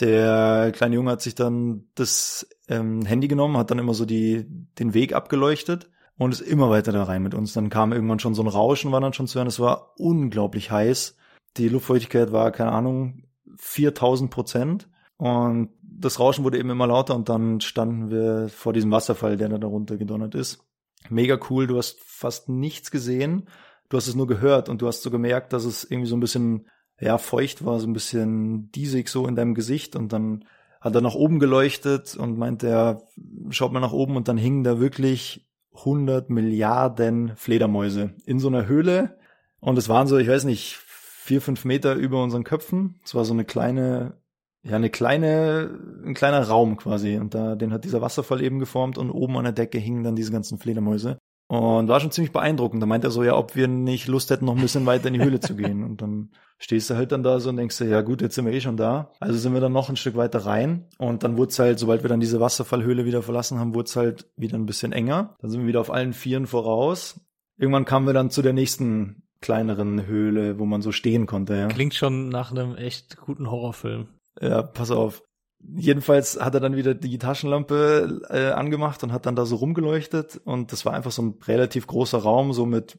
Der 0.00 0.72
kleine 0.72 0.94
Junge 0.94 1.10
hat 1.10 1.22
sich 1.22 1.34
dann 1.34 1.84
das 1.94 2.48
ähm, 2.68 3.04
Handy 3.04 3.28
genommen, 3.28 3.56
hat 3.56 3.70
dann 3.70 3.78
immer 3.78 3.94
so 3.94 4.04
die, 4.04 4.46
den 4.78 4.94
Weg 4.94 5.12
abgeleuchtet 5.12 5.90
und 6.16 6.32
ist 6.32 6.40
immer 6.40 6.70
weiter 6.70 6.92
da 6.92 7.04
rein 7.04 7.22
mit 7.22 7.34
uns. 7.34 7.52
Dann 7.52 7.70
kam 7.70 7.92
irgendwann 7.92 8.20
schon 8.20 8.34
so 8.34 8.42
ein 8.42 8.48
Rauschen, 8.48 8.92
war 8.92 9.00
dann 9.00 9.12
schon 9.12 9.26
zu 9.26 9.38
hören. 9.38 9.48
Es 9.48 9.60
war 9.60 9.94
unglaublich 9.98 10.70
heiß. 10.70 11.16
Die 11.56 11.68
Luftfeuchtigkeit 11.68 12.32
war, 12.32 12.52
keine 12.52 12.72
Ahnung, 12.72 13.24
4000 13.56 14.30
Prozent. 14.30 14.88
Und 15.16 15.70
das 15.98 16.20
Rauschen 16.20 16.44
wurde 16.44 16.58
eben 16.58 16.70
immer 16.70 16.86
lauter 16.86 17.14
und 17.14 17.28
dann 17.28 17.60
standen 17.60 18.10
wir 18.10 18.48
vor 18.48 18.72
diesem 18.72 18.90
Wasserfall, 18.90 19.36
der 19.36 19.48
da 19.48 19.58
darunter 19.58 19.96
gedonnert 19.96 20.34
ist. 20.34 20.60
Mega 21.08 21.38
cool, 21.50 21.66
du 21.66 21.76
hast 21.76 22.00
fast 22.00 22.48
nichts 22.48 22.90
gesehen, 22.90 23.48
du 23.88 23.96
hast 23.96 24.08
es 24.08 24.14
nur 24.14 24.26
gehört 24.26 24.68
und 24.68 24.82
du 24.82 24.86
hast 24.86 25.02
so 25.02 25.10
gemerkt, 25.10 25.52
dass 25.52 25.64
es 25.64 25.84
irgendwie 25.84 26.08
so 26.08 26.16
ein 26.16 26.20
bisschen, 26.20 26.68
ja, 27.00 27.18
feucht 27.18 27.64
war, 27.64 27.78
so 27.80 27.86
ein 27.86 27.92
bisschen 27.92 28.70
diesig 28.72 29.08
so 29.08 29.26
in 29.26 29.36
deinem 29.36 29.54
Gesicht 29.54 29.96
und 29.96 30.12
dann 30.12 30.44
hat 30.80 30.94
er 30.94 31.00
nach 31.00 31.14
oben 31.14 31.40
geleuchtet 31.40 32.16
und 32.16 32.38
meinte 32.38 32.68
er, 32.68 33.02
schaut 33.50 33.72
mal 33.72 33.80
nach 33.80 33.92
oben 33.92 34.16
und 34.16 34.28
dann 34.28 34.36
hingen 34.36 34.64
da 34.64 34.78
wirklich 34.78 35.48
100 35.74 36.30
Milliarden 36.30 37.32
Fledermäuse 37.36 38.14
in 38.26 38.38
so 38.38 38.48
einer 38.48 38.66
Höhle 38.66 39.18
und 39.60 39.78
es 39.78 39.88
waren 39.88 40.06
so, 40.06 40.18
ich 40.18 40.28
weiß 40.28 40.44
nicht, 40.44 40.76
vier, 40.76 41.40
fünf 41.40 41.64
Meter 41.64 41.94
über 41.94 42.22
unseren 42.22 42.44
Köpfen. 42.44 43.00
Es 43.04 43.14
war 43.14 43.24
so 43.24 43.32
eine 43.32 43.44
kleine 43.44 44.18
ja, 44.62 44.76
eine 44.76 44.90
kleine, 44.90 45.78
ein 46.04 46.14
kleiner 46.14 46.42
Raum 46.42 46.76
quasi. 46.76 47.16
Und 47.16 47.34
da, 47.34 47.54
den 47.54 47.72
hat 47.72 47.84
dieser 47.84 48.02
Wasserfall 48.02 48.42
eben 48.42 48.58
geformt 48.58 48.98
und 48.98 49.10
oben 49.10 49.36
an 49.36 49.44
der 49.44 49.52
Decke 49.52 49.78
hingen 49.78 50.04
dann 50.04 50.16
diese 50.16 50.32
ganzen 50.32 50.58
Fledermäuse. 50.58 51.18
Und 51.50 51.88
war 51.88 51.98
schon 51.98 52.10
ziemlich 52.10 52.32
beeindruckend. 52.32 52.82
Da 52.82 52.86
meint 52.86 53.04
er 53.04 53.10
so, 53.10 53.24
ja, 53.24 53.34
ob 53.34 53.56
wir 53.56 53.68
nicht 53.68 54.06
Lust 54.06 54.30
hätten, 54.30 54.44
noch 54.44 54.54
ein 54.54 54.60
bisschen 54.60 54.84
weiter 54.84 55.08
in 55.08 55.14
die 55.14 55.22
Höhle 55.22 55.40
zu 55.40 55.56
gehen. 55.56 55.82
Und 55.82 56.02
dann 56.02 56.30
stehst 56.58 56.90
du 56.90 56.94
halt 56.94 57.10
dann 57.10 57.22
da 57.22 57.40
so 57.40 57.48
und 57.48 57.56
denkst 57.56 57.78
dir, 57.78 57.86
ja 57.86 58.02
gut, 58.02 58.20
jetzt 58.20 58.34
sind 58.34 58.44
wir 58.44 58.52
eh 58.52 58.60
schon 58.60 58.76
da. 58.76 59.12
Also 59.18 59.38
sind 59.38 59.54
wir 59.54 59.60
dann 59.62 59.72
noch 59.72 59.88
ein 59.88 59.96
Stück 59.96 60.14
weiter 60.16 60.44
rein. 60.44 60.84
Und 60.98 61.24
dann 61.24 61.38
wurde 61.38 61.50
es 61.50 61.58
halt, 61.58 61.78
sobald 61.78 62.04
wir 62.04 62.10
dann 62.10 62.20
diese 62.20 62.38
Wasserfallhöhle 62.38 63.06
wieder 63.06 63.22
verlassen 63.22 63.58
haben, 63.58 63.74
wurde 63.74 63.86
es 63.86 63.96
halt 63.96 64.26
wieder 64.36 64.58
ein 64.58 64.66
bisschen 64.66 64.92
enger. 64.92 65.36
Dann 65.40 65.50
sind 65.50 65.60
wir 65.62 65.68
wieder 65.68 65.80
auf 65.80 65.90
allen 65.90 66.12
Vieren 66.12 66.46
voraus. 66.46 67.18
Irgendwann 67.56 67.86
kamen 67.86 68.06
wir 68.06 68.12
dann 68.12 68.30
zu 68.30 68.42
der 68.42 68.52
nächsten 68.52 69.22
kleineren 69.40 70.06
Höhle, 70.06 70.58
wo 70.58 70.66
man 70.66 70.82
so 70.82 70.92
stehen 70.92 71.24
konnte. 71.26 71.56
Ja. 71.56 71.68
Klingt 71.68 71.94
schon 71.94 72.28
nach 72.28 72.50
einem 72.50 72.74
echt 72.76 73.16
guten 73.16 73.50
Horrorfilm. 73.50 74.08
Ja, 74.40 74.62
pass 74.62 74.90
auf. 74.90 75.22
Jedenfalls 75.60 76.38
hat 76.40 76.54
er 76.54 76.60
dann 76.60 76.76
wieder 76.76 76.94
die 76.94 77.18
Taschenlampe 77.18 78.22
äh, 78.30 78.50
angemacht 78.52 79.02
und 79.02 79.12
hat 79.12 79.26
dann 79.26 79.34
da 79.34 79.44
so 79.44 79.56
rumgeleuchtet 79.56 80.40
und 80.44 80.70
das 80.72 80.84
war 80.86 80.94
einfach 80.94 81.10
so 81.10 81.22
ein 81.22 81.34
relativ 81.46 81.88
großer 81.88 82.18
Raum, 82.18 82.52
so 82.52 82.64
mit 82.64 82.98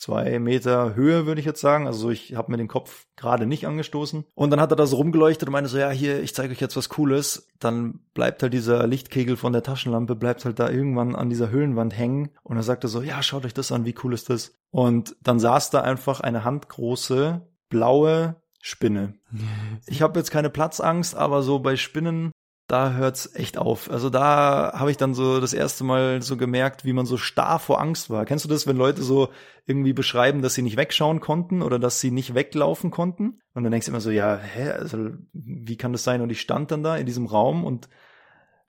zwei 0.00 0.38
Meter 0.38 0.94
Höhe, 0.94 1.26
würde 1.26 1.40
ich 1.40 1.46
jetzt 1.46 1.60
sagen. 1.60 1.86
Also 1.86 2.10
ich 2.10 2.34
habe 2.34 2.50
mir 2.50 2.56
den 2.56 2.68
Kopf 2.68 3.06
gerade 3.16 3.46
nicht 3.46 3.66
angestoßen. 3.66 4.24
Und 4.34 4.50
dann 4.50 4.60
hat 4.60 4.72
er 4.72 4.76
da 4.76 4.86
so 4.86 4.96
rumgeleuchtet 4.96 5.48
und 5.48 5.52
meinte 5.52 5.68
so, 5.68 5.78
ja, 5.78 5.90
hier, 5.90 6.22
ich 6.22 6.34
zeige 6.34 6.52
euch 6.52 6.60
jetzt 6.60 6.76
was 6.76 6.88
Cooles. 6.88 7.48
Dann 7.58 8.00
bleibt 8.14 8.42
halt 8.42 8.54
dieser 8.54 8.86
Lichtkegel 8.86 9.36
von 9.36 9.52
der 9.52 9.62
Taschenlampe, 9.62 10.16
bleibt 10.16 10.44
halt 10.44 10.58
da 10.58 10.70
irgendwann 10.70 11.14
an 11.14 11.28
dieser 11.28 11.50
Höhlenwand 11.50 11.96
hängen. 11.96 12.30
Und 12.42 12.56
er 12.56 12.62
sagte 12.62 12.88
so, 12.88 13.02
ja, 13.02 13.22
schaut 13.22 13.44
euch 13.44 13.54
das 13.54 13.72
an, 13.72 13.84
wie 13.84 13.94
cool 14.02 14.14
ist 14.14 14.30
das? 14.30 14.54
Und 14.70 15.16
dann 15.22 15.38
saß 15.38 15.68
da 15.70 15.82
einfach 15.82 16.20
eine 16.20 16.44
handgroße, 16.44 17.46
blaue 17.68 18.39
Spinne. 18.60 19.14
Ich 19.86 20.02
habe 20.02 20.18
jetzt 20.18 20.30
keine 20.30 20.50
Platzangst, 20.50 21.14
aber 21.14 21.42
so 21.42 21.58
bei 21.58 21.76
Spinnen, 21.76 22.30
da 22.70 22.92
hört's 22.92 23.34
echt 23.34 23.58
auf. 23.58 23.90
Also 23.90 24.10
da 24.10 24.72
habe 24.76 24.90
ich 24.92 24.96
dann 24.96 25.14
so 25.14 25.40
das 25.40 25.52
erste 25.52 25.82
Mal 25.82 26.22
so 26.22 26.36
gemerkt, 26.36 26.84
wie 26.84 26.92
man 26.92 27.06
so 27.06 27.16
starr 27.16 27.58
vor 27.58 27.80
Angst 27.80 28.10
war. 28.10 28.24
Kennst 28.24 28.44
du 28.44 28.48
das, 28.48 28.66
wenn 28.66 28.76
Leute 28.76 29.02
so 29.02 29.30
irgendwie 29.66 29.92
beschreiben, 29.92 30.40
dass 30.40 30.54
sie 30.54 30.62
nicht 30.62 30.76
wegschauen 30.76 31.20
konnten 31.20 31.62
oder 31.62 31.80
dass 31.80 32.00
sie 32.00 32.12
nicht 32.12 32.34
weglaufen 32.34 32.92
konnten? 32.92 33.40
Und 33.54 33.64
dann 33.64 33.72
denkst 33.72 33.86
du 33.86 33.92
immer 33.92 34.00
so, 34.00 34.10
ja, 34.10 34.36
hä, 34.36 34.70
also 34.70 35.10
wie 35.32 35.76
kann 35.76 35.92
das 35.92 36.04
sein? 36.04 36.20
Und 36.20 36.30
ich 36.30 36.40
stand 36.40 36.70
dann 36.70 36.84
da 36.84 36.96
in 36.96 37.06
diesem 37.06 37.26
Raum 37.26 37.64
und 37.64 37.88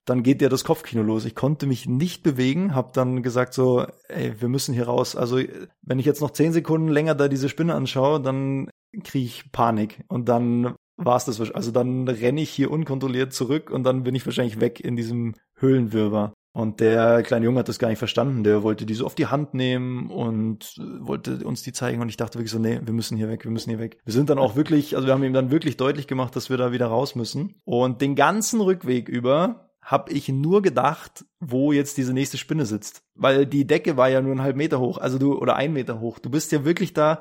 dann 0.04 0.24
geht 0.24 0.42
ja 0.42 0.48
das 0.48 0.64
Kopfkino 0.64 1.02
los. 1.02 1.24
Ich 1.24 1.36
konnte 1.36 1.66
mich 1.66 1.86
nicht 1.86 2.24
bewegen, 2.24 2.74
habe 2.74 2.90
dann 2.92 3.22
gesagt 3.22 3.54
so, 3.54 3.86
ey, 4.08 4.34
wir 4.40 4.48
müssen 4.48 4.74
hier 4.74 4.86
raus. 4.86 5.14
Also 5.14 5.38
wenn 5.82 6.00
ich 6.00 6.06
jetzt 6.06 6.20
noch 6.20 6.32
zehn 6.32 6.52
Sekunden 6.52 6.88
länger 6.88 7.14
da 7.14 7.28
diese 7.28 7.48
Spinne 7.48 7.74
anschaue, 7.74 8.20
dann 8.20 8.68
kriege 9.04 9.26
ich 9.26 9.52
Panik 9.52 10.04
und 10.08 10.28
dann 10.28 10.74
war 10.96 11.16
es 11.16 11.24
das. 11.24 11.40
Also 11.50 11.70
dann 11.70 12.06
renne 12.08 12.40
ich 12.40 12.50
hier 12.50 12.70
unkontrolliert 12.70 13.32
zurück 13.32 13.70
und 13.70 13.84
dann 13.84 14.02
bin 14.02 14.14
ich 14.14 14.24
wahrscheinlich 14.26 14.60
weg 14.60 14.80
in 14.80 14.96
diesem 14.96 15.34
Höhlenwirrwarr. 15.56 16.32
Und 16.54 16.80
der 16.80 17.22
kleine 17.22 17.46
Junge 17.46 17.60
hat 17.60 17.68
das 17.68 17.78
gar 17.78 17.88
nicht 17.88 17.98
verstanden. 17.98 18.44
Der 18.44 18.62
wollte 18.62 18.84
die 18.84 18.92
so 18.92 19.06
auf 19.06 19.14
die 19.14 19.26
Hand 19.26 19.54
nehmen 19.54 20.10
und 20.10 20.76
wollte 21.00 21.44
uns 21.44 21.62
die 21.62 21.72
zeigen. 21.72 22.02
Und 22.02 22.10
ich 22.10 22.18
dachte 22.18 22.38
wirklich 22.38 22.50
so, 22.50 22.58
nee, 22.58 22.78
wir 22.82 22.92
müssen 22.92 23.16
hier 23.16 23.30
weg, 23.30 23.44
wir 23.44 23.50
müssen 23.50 23.70
hier 23.70 23.78
weg. 23.78 23.98
Wir 24.04 24.12
sind 24.12 24.28
dann 24.28 24.38
auch 24.38 24.54
wirklich, 24.54 24.94
also 24.94 25.08
wir 25.08 25.14
haben 25.14 25.24
ihm 25.24 25.32
dann 25.32 25.50
wirklich 25.50 25.78
deutlich 25.78 26.06
gemacht, 26.06 26.36
dass 26.36 26.50
wir 26.50 26.58
da 26.58 26.70
wieder 26.70 26.88
raus 26.88 27.14
müssen. 27.14 27.54
Und 27.64 28.02
den 28.02 28.16
ganzen 28.16 28.60
Rückweg 28.60 29.08
über 29.08 29.70
habe 29.80 30.12
ich 30.12 30.28
nur 30.28 30.60
gedacht, 30.60 31.24
wo 31.40 31.72
jetzt 31.72 31.96
diese 31.96 32.12
nächste 32.12 32.36
Spinne 32.36 32.66
sitzt. 32.66 33.02
Weil 33.14 33.46
die 33.46 33.66
Decke 33.66 33.96
war 33.96 34.10
ja 34.10 34.20
nur 34.20 34.32
einen 34.32 34.42
halben 34.42 34.58
Meter 34.58 34.78
hoch, 34.78 34.98
also 34.98 35.18
du, 35.18 35.38
oder 35.38 35.56
ein 35.56 35.72
Meter 35.72 36.00
hoch. 36.00 36.18
Du 36.18 36.28
bist 36.28 36.52
ja 36.52 36.66
wirklich 36.66 36.92
da 36.92 37.20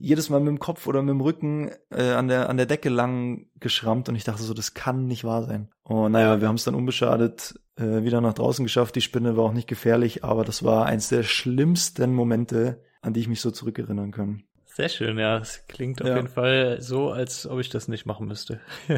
jedes 0.00 0.30
Mal 0.30 0.40
mit 0.40 0.48
dem 0.48 0.58
Kopf 0.58 0.86
oder 0.86 1.02
mit 1.02 1.10
dem 1.10 1.20
Rücken 1.20 1.70
äh, 1.90 2.10
an 2.12 2.28
der 2.28 2.48
an 2.48 2.56
der 2.56 2.66
Decke 2.66 2.88
lang 2.88 3.46
geschrammt 3.60 4.08
und 4.08 4.14
ich 4.14 4.24
dachte 4.24 4.42
so, 4.42 4.54
das 4.54 4.74
kann 4.74 5.06
nicht 5.06 5.24
wahr 5.24 5.44
sein. 5.44 5.68
Und 5.82 6.12
naja, 6.12 6.40
wir 6.40 6.48
haben 6.48 6.56
es 6.56 6.64
dann 6.64 6.74
unbeschadet 6.74 7.60
äh, 7.76 8.02
wieder 8.02 8.20
nach 8.20 8.34
draußen 8.34 8.64
geschafft. 8.64 8.96
Die 8.96 9.00
Spinne 9.00 9.36
war 9.36 9.44
auch 9.44 9.52
nicht 9.52 9.68
gefährlich, 9.68 10.24
aber 10.24 10.44
das 10.44 10.62
war 10.62 10.86
eins 10.86 11.08
der 11.08 11.22
schlimmsten 11.22 12.14
Momente, 12.14 12.82
an 13.00 13.12
die 13.12 13.20
ich 13.20 13.28
mich 13.28 13.40
so 13.40 13.50
zurückerinnern 13.50 14.10
kann. 14.12 14.44
Sehr 14.66 14.88
schön, 14.88 15.18
ja. 15.18 15.38
Es 15.38 15.66
klingt 15.66 16.00
auf 16.02 16.08
jeden 16.08 16.28
Fall 16.28 16.80
so, 16.80 17.10
als 17.10 17.48
ob 17.48 17.58
ich 17.58 17.68
das 17.68 17.88
nicht 17.88 18.06
machen 18.06 18.28
müsste. 18.28 18.60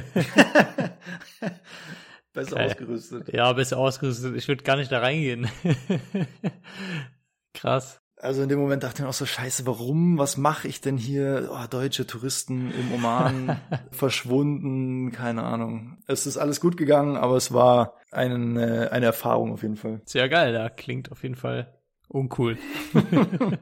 besser 2.34 2.56
Geil. 2.56 2.66
ausgerüstet. 2.66 3.32
Ja, 3.32 3.50
besser 3.54 3.78
ausgerüstet. 3.78 4.36
Ich 4.36 4.46
würde 4.46 4.62
gar 4.62 4.76
nicht 4.76 4.92
da 4.92 4.98
reingehen. 4.98 5.48
Krass. 7.54 8.02
Also 8.22 8.42
in 8.42 8.50
dem 8.50 8.59
Moment 8.59 8.83
dachte 8.83 8.96
ich 8.96 9.00
mir 9.02 9.09
auch 9.09 9.14
so, 9.14 9.24
scheiße, 9.24 9.66
warum, 9.66 10.18
was 10.18 10.37
mache 10.37 10.68
ich 10.68 10.83
denn 10.83 10.98
hier? 10.98 11.48
Oh, 11.50 11.66
deutsche 11.68 12.06
Touristen 12.06 12.70
im 12.70 12.92
Oman 12.92 13.59
verschwunden, 13.92 15.11
keine 15.11 15.42
Ahnung. 15.42 15.96
Es 16.06 16.26
ist 16.26 16.37
alles 16.37 16.61
gut 16.61 16.76
gegangen, 16.76 17.16
aber 17.16 17.37
es 17.37 17.54
war 17.54 17.94
eine, 18.11 18.92
eine 18.92 19.06
Erfahrung 19.06 19.52
auf 19.52 19.62
jeden 19.62 19.76
Fall. 19.76 20.02
Sehr 20.04 20.28
geil, 20.28 20.52
da 20.52 20.68
klingt 20.68 21.11
auf 21.11 21.22
jeden 21.22 21.35
Fall 21.35 21.80
uncool. 22.09 22.59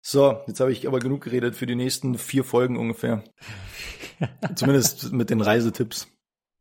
so, 0.00 0.38
jetzt 0.46 0.60
habe 0.60 0.70
ich 0.70 0.86
aber 0.86 1.00
genug 1.00 1.24
geredet 1.24 1.56
für 1.56 1.66
die 1.66 1.74
nächsten 1.74 2.18
vier 2.18 2.44
Folgen 2.44 2.76
ungefähr. 2.76 3.24
Zumindest 4.54 5.12
mit 5.12 5.30
den 5.30 5.40
Reisetipps. 5.40 6.06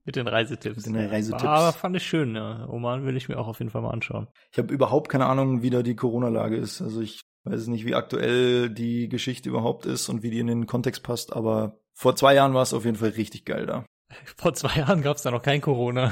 Mit 0.03 0.15
den 0.15 0.27
Reisetipps. 0.27 0.85
Mit 0.85 0.95
den 0.95 1.09
Reisetipps. 1.09 1.43
Aber 1.43 1.73
fand 1.73 1.95
ich 1.95 2.03
schön, 2.03 2.35
ja. 2.35 2.67
Oman 2.67 3.05
will 3.05 3.15
ich 3.15 3.29
mir 3.29 3.37
auch 3.37 3.47
auf 3.47 3.59
jeden 3.59 3.69
Fall 3.71 3.81
mal 3.81 3.91
anschauen. 3.91 4.27
Ich 4.51 4.57
habe 4.57 4.73
überhaupt 4.73 5.09
keine 5.09 5.27
Ahnung, 5.27 5.61
wie 5.61 5.69
da 5.69 5.83
die 5.83 5.95
Corona-Lage 5.95 6.57
ist. 6.57 6.81
Also 6.81 7.01
ich 7.01 7.21
weiß 7.43 7.67
nicht, 7.67 7.85
wie 7.85 7.95
aktuell 7.95 8.69
die 8.69 9.09
Geschichte 9.09 9.49
überhaupt 9.49 9.85
ist 9.85 10.09
und 10.09 10.23
wie 10.23 10.31
die 10.31 10.39
in 10.39 10.47
den 10.47 10.67
Kontext 10.67 11.03
passt, 11.03 11.33
aber 11.35 11.79
vor 11.93 12.15
zwei 12.15 12.33
Jahren 12.33 12.53
war 12.53 12.63
es 12.63 12.73
auf 12.73 12.85
jeden 12.85 12.97
Fall 12.97 13.09
richtig 13.09 13.45
geil 13.45 13.65
da. 13.65 13.85
Vor 14.37 14.53
zwei 14.53 14.79
Jahren 14.79 15.01
gab 15.01 15.17
es 15.17 15.23
da 15.23 15.31
noch 15.31 15.41
kein 15.41 15.61
Corona. 15.61 16.11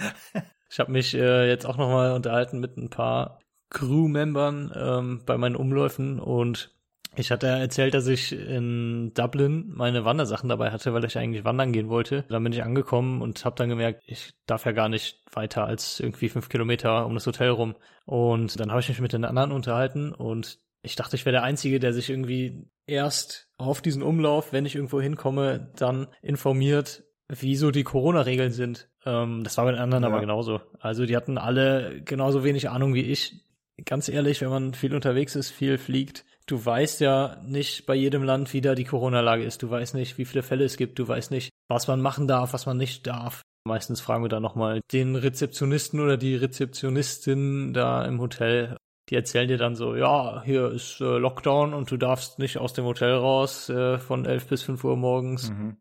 ich 0.70 0.78
habe 0.78 0.92
mich 0.92 1.14
äh, 1.14 1.48
jetzt 1.48 1.66
auch 1.66 1.76
nochmal 1.76 2.12
unterhalten 2.12 2.60
mit 2.60 2.76
ein 2.76 2.88
paar 2.88 3.40
Crew-Membern 3.70 4.72
ähm, 4.74 5.22
bei 5.26 5.36
meinen 5.36 5.56
Umläufen 5.56 6.18
und 6.18 6.74
ich 7.16 7.30
hatte 7.30 7.48
erzählt, 7.48 7.94
dass 7.94 8.06
ich 8.06 8.32
in 8.32 9.12
Dublin 9.14 9.70
meine 9.74 10.04
Wandersachen 10.04 10.48
dabei 10.48 10.70
hatte, 10.70 10.94
weil 10.94 11.04
ich 11.04 11.18
eigentlich 11.18 11.44
wandern 11.44 11.72
gehen 11.72 11.88
wollte. 11.88 12.24
Dann 12.28 12.44
bin 12.44 12.52
ich 12.52 12.62
angekommen 12.62 13.20
und 13.20 13.44
habe 13.44 13.56
dann 13.56 13.68
gemerkt, 13.68 14.02
ich 14.06 14.32
darf 14.46 14.64
ja 14.64 14.72
gar 14.72 14.88
nicht 14.88 15.20
weiter 15.32 15.64
als 15.64 15.98
irgendwie 15.98 16.28
fünf 16.28 16.48
Kilometer 16.48 17.06
um 17.06 17.14
das 17.14 17.26
Hotel 17.26 17.50
rum. 17.50 17.74
Und 18.06 18.60
dann 18.60 18.70
habe 18.70 18.80
ich 18.80 18.88
mich 18.88 19.00
mit 19.00 19.12
den 19.12 19.24
anderen 19.24 19.52
unterhalten 19.52 20.12
und 20.12 20.58
ich 20.82 20.96
dachte, 20.96 21.16
ich 21.16 21.26
wäre 21.26 21.32
der 21.32 21.42
Einzige, 21.42 21.78
der 21.78 21.92
sich 21.92 22.08
irgendwie 22.08 22.66
erst 22.86 23.48
auf 23.58 23.82
diesen 23.82 24.02
Umlauf, 24.02 24.52
wenn 24.52 24.64
ich 24.64 24.76
irgendwo 24.76 25.00
hinkomme, 25.00 25.72
dann 25.76 26.06
informiert, 26.22 27.04
wieso 27.28 27.70
die 27.70 27.84
Corona-Regeln 27.84 28.52
sind. 28.52 28.88
Ähm, 29.04 29.44
das 29.44 29.58
war 29.58 29.64
bei 29.64 29.72
den 29.72 29.80
anderen 29.80 30.04
ja. 30.04 30.08
aber 30.08 30.20
genauso. 30.20 30.60
Also 30.78 31.06
die 31.06 31.16
hatten 31.16 31.38
alle 31.38 32.02
genauso 32.02 32.44
wenig 32.44 32.70
Ahnung 32.70 32.94
wie 32.94 33.02
ich. 33.02 33.44
Ganz 33.84 34.08
ehrlich, 34.08 34.40
wenn 34.40 34.50
man 34.50 34.74
viel 34.74 34.94
unterwegs 34.94 35.36
ist, 35.36 35.50
viel 35.50 35.78
fliegt, 35.78 36.24
du 36.50 36.64
weißt 36.64 37.00
ja 37.00 37.36
nicht 37.44 37.86
bei 37.86 37.94
jedem 37.94 38.22
Land, 38.22 38.52
wie 38.52 38.60
da 38.60 38.74
die 38.74 38.84
Corona-Lage 38.84 39.44
ist. 39.44 39.62
Du 39.62 39.70
weißt 39.70 39.94
nicht, 39.94 40.18
wie 40.18 40.24
viele 40.24 40.42
Fälle 40.42 40.64
es 40.64 40.76
gibt. 40.76 40.98
Du 40.98 41.06
weißt 41.06 41.30
nicht, 41.30 41.50
was 41.68 41.86
man 41.88 42.00
machen 42.00 42.26
darf, 42.26 42.52
was 42.52 42.66
man 42.66 42.76
nicht 42.76 43.06
darf. 43.06 43.42
Meistens 43.64 44.00
fragen 44.00 44.24
wir 44.24 44.28
dann 44.28 44.42
nochmal 44.42 44.80
den 44.92 45.16
Rezeptionisten 45.16 46.00
oder 46.00 46.16
die 46.16 46.34
Rezeptionistin 46.34 47.72
da 47.72 48.04
im 48.04 48.20
Hotel. 48.20 48.76
Die 49.10 49.14
erzählen 49.16 49.48
dir 49.48 49.58
dann 49.58 49.76
so, 49.76 49.94
ja, 49.94 50.42
hier 50.44 50.70
ist 50.70 51.00
äh, 51.00 51.18
Lockdown 51.18 51.74
und 51.74 51.90
du 51.90 51.96
darfst 51.96 52.38
nicht 52.38 52.58
aus 52.58 52.72
dem 52.72 52.84
Hotel 52.84 53.12
raus 53.12 53.68
äh, 53.68 53.98
von 53.98 54.24
11 54.24 54.46
bis 54.46 54.62
5 54.62 54.84
Uhr 54.84 54.96
morgens. 54.96 55.50
Mhm. 55.50 55.76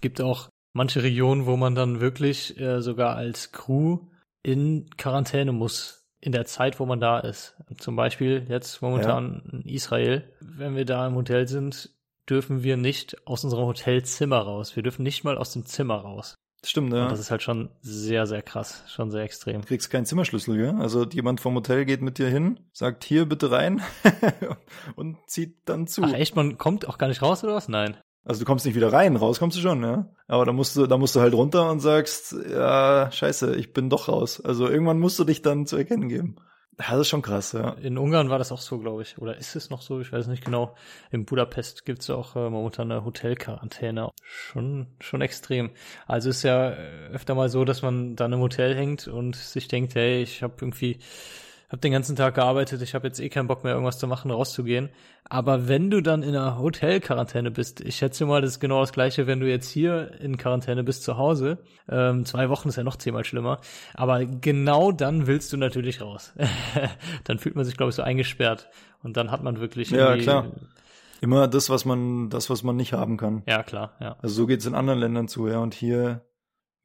Gibt 0.00 0.20
auch 0.20 0.48
manche 0.72 1.02
Regionen, 1.02 1.46
wo 1.46 1.56
man 1.56 1.74
dann 1.74 2.00
wirklich 2.00 2.58
äh, 2.58 2.80
sogar 2.80 3.16
als 3.16 3.52
Crew 3.52 3.98
in 4.42 4.88
Quarantäne 4.96 5.52
muss 5.52 5.99
in 6.20 6.32
der 6.32 6.44
Zeit, 6.44 6.80
wo 6.80 6.86
man 6.86 7.00
da 7.00 7.18
ist. 7.18 7.56
Zum 7.78 7.96
Beispiel 7.96 8.46
jetzt 8.48 8.82
momentan 8.82 9.42
ja. 9.44 9.58
in 9.58 9.62
Israel. 9.62 10.30
Wenn 10.40 10.76
wir 10.76 10.84
da 10.84 11.06
im 11.06 11.14
Hotel 11.14 11.48
sind, 11.48 11.90
dürfen 12.28 12.62
wir 12.62 12.76
nicht 12.76 13.26
aus 13.26 13.44
unserem 13.44 13.66
Hotelzimmer 13.66 14.38
raus. 14.38 14.76
Wir 14.76 14.82
dürfen 14.82 15.02
nicht 15.02 15.24
mal 15.24 15.38
aus 15.38 15.52
dem 15.52 15.66
Zimmer 15.66 15.96
raus. 15.96 16.34
Stimmt, 16.62 16.92
ja. 16.92 17.04
Und 17.04 17.12
das 17.12 17.20
ist 17.20 17.30
halt 17.30 17.42
schon 17.42 17.70
sehr, 17.80 18.26
sehr 18.26 18.42
krass, 18.42 18.84
schon 18.86 19.10
sehr 19.10 19.22
extrem. 19.22 19.62
Du 19.62 19.66
kriegst 19.66 19.90
keinen 19.90 20.04
Zimmerschlüssel, 20.04 20.56
gell? 20.58 20.74
Also 20.78 21.06
jemand 21.06 21.40
vom 21.40 21.54
Hotel 21.54 21.86
geht 21.86 22.02
mit 22.02 22.18
dir 22.18 22.28
hin, 22.28 22.60
sagt 22.72 23.04
hier 23.04 23.26
bitte 23.26 23.50
rein 23.50 23.80
und 24.96 25.16
zieht 25.26 25.56
dann 25.64 25.86
zu. 25.86 26.02
Ach 26.02 26.12
echt, 26.12 26.36
man 26.36 26.58
kommt 26.58 26.86
auch 26.86 26.98
gar 26.98 27.08
nicht 27.08 27.22
raus 27.22 27.42
oder 27.44 27.54
was? 27.54 27.68
Nein. 27.68 27.96
Also 28.24 28.40
du 28.40 28.46
kommst 28.46 28.66
nicht 28.66 28.74
wieder 28.74 28.92
rein, 28.92 29.16
raus 29.16 29.38
kommst 29.38 29.56
du 29.56 29.60
schon, 29.62 29.82
ja. 29.82 30.06
Aber 30.26 30.44
da 30.44 30.52
musst 30.52 30.76
du, 30.76 30.86
da 30.86 30.98
musst 30.98 31.16
du 31.16 31.20
halt 31.20 31.34
runter 31.34 31.70
und 31.70 31.80
sagst, 31.80 32.36
ja, 32.50 33.10
scheiße, 33.10 33.56
ich 33.56 33.72
bin 33.72 33.88
doch 33.88 34.08
raus. 34.08 34.40
Also 34.40 34.68
irgendwann 34.68 34.98
musst 34.98 35.18
du 35.18 35.24
dich 35.24 35.42
dann 35.42 35.66
zu 35.66 35.76
erkennen 35.76 36.08
geben. 36.08 36.36
Das 36.88 36.98
ist 36.98 37.08
schon 37.08 37.20
krass, 37.20 37.52
ja. 37.52 37.72
In 37.72 37.98
Ungarn 37.98 38.30
war 38.30 38.38
das 38.38 38.52
auch 38.52 38.60
so, 38.60 38.78
glaube 38.78 39.02
ich. 39.02 39.18
Oder 39.18 39.36
ist 39.36 39.54
es 39.54 39.68
noch 39.68 39.82
so? 39.82 40.00
Ich 40.00 40.12
weiß 40.12 40.28
nicht 40.28 40.44
genau. 40.44 40.74
In 41.10 41.26
Budapest 41.26 41.84
gibt's 41.84 42.08
ja 42.08 42.14
auch 42.14 42.36
äh, 42.36 42.48
momentan 42.48 42.90
eine 42.90 43.04
Hotelquarantäne. 43.04 44.10
Schon, 44.22 44.86
schon 44.98 45.20
extrem. 45.20 45.70
Also 46.06 46.30
ist 46.30 46.42
ja 46.42 46.70
äh, 46.70 47.08
öfter 47.12 47.34
mal 47.34 47.50
so, 47.50 47.66
dass 47.66 47.82
man 47.82 48.16
dann 48.16 48.32
im 48.32 48.40
Hotel 48.40 48.74
hängt 48.74 49.08
und 49.08 49.36
sich 49.36 49.68
denkt, 49.68 49.94
hey, 49.94 50.22
ich 50.22 50.42
habe 50.42 50.54
irgendwie 50.58 51.00
habe 51.70 51.78
den 51.78 51.92
ganzen 51.92 52.16
Tag 52.16 52.34
gearbeitet, 52.34 52.82
ich 52.82 52.94
habe 52.94 53.06
jetzt 53.06 53.20
eh 53.20 53.28
keinen 53.28 53.46
Bock 53.46 53.62
mehr, 53.62 53.72
irgendwas 53.72 53.98
zu 53.98 54.08
machen, 54.08 54.32
rauszugehen. 54.32 54.90
Aber 55.28 55.68
wenn 55.68 55.88
du 55.88 56.02
dann 56.02 56.24
in 56.24 56.30
einer 56.30 56.58
Hotelquarantäne 56.58 57.52
bist, 57.52 57.80
ich 57.80 57.96
schätze 57.96 58.26
mal, 58.26 58.40
das 58.40 58.52
ist 58.52 58.60
genau 58.60 58.80
das 58.80 58.92
gleiche, 58.92 59.28
wenn 59.28 59.38
du 59.38 59.48
jetzt 59.48 59.70
hier 59.70 60.20
in 60.20 60.36
Quarantäne 60.36 60.82
bist 60.82 61.04
zu 61.04 61.16
Hause. 61.16 61.58
Ähm, 61.88 62.24
zwei 62.24 62.48
Wochen 62.48 62.68
ist 62.68 62.76
ja 62.76 62.82
noch 62.82 62.96
zehnmal 62.96 63.24
schlimmer. 63.24 63.60
Aber 63.94 64.24
genau 64.24 64.90
dann 64.90 65.28
willst 65.28 65.52
du 65.52 65.56
natürlich 65.56 66.00
raus. 66.00 66.34
dann 67.24 67.38
fühlt 67.38 67.54
man 67.54 67.64
sich, 67.64 67.76
glaube 67.76 67.90
ich, 67.90 67.96
so 67.96 68.02
eingesperrt. 68.02 68.68
Und 69.04 69.16
dann 69.16 69.30
hat 69.30 69.44
man 69.44 69.60
wirklich. 69.60 69.90
Ja, 69.90 70.16
klar. 70.16 70.46
Immer 71.20 71.46
das, 71.46 71.70
was 71.70 71.84
man, 71.84 72.30
das, 72.30 72.50
was 72.50 72.64
man 72.64 72.76
nicht 72.76 72.94
haben 72.94 73.16
kann. 73.16 73.42
Ja, 73.46 73.62
klar, 73.62 73.92
ja. 74.00 74.16
Also 74.22 74.34
so 74.34 74.46
geht's 74.46 74.66
in 74.66 74.74
anderen 74.74 74.98
Ländern 74.98 75.28
zu, 75.28 75.46
ja. 75.46 75.58
Und 75.58 75.74
hier 75.74 76.22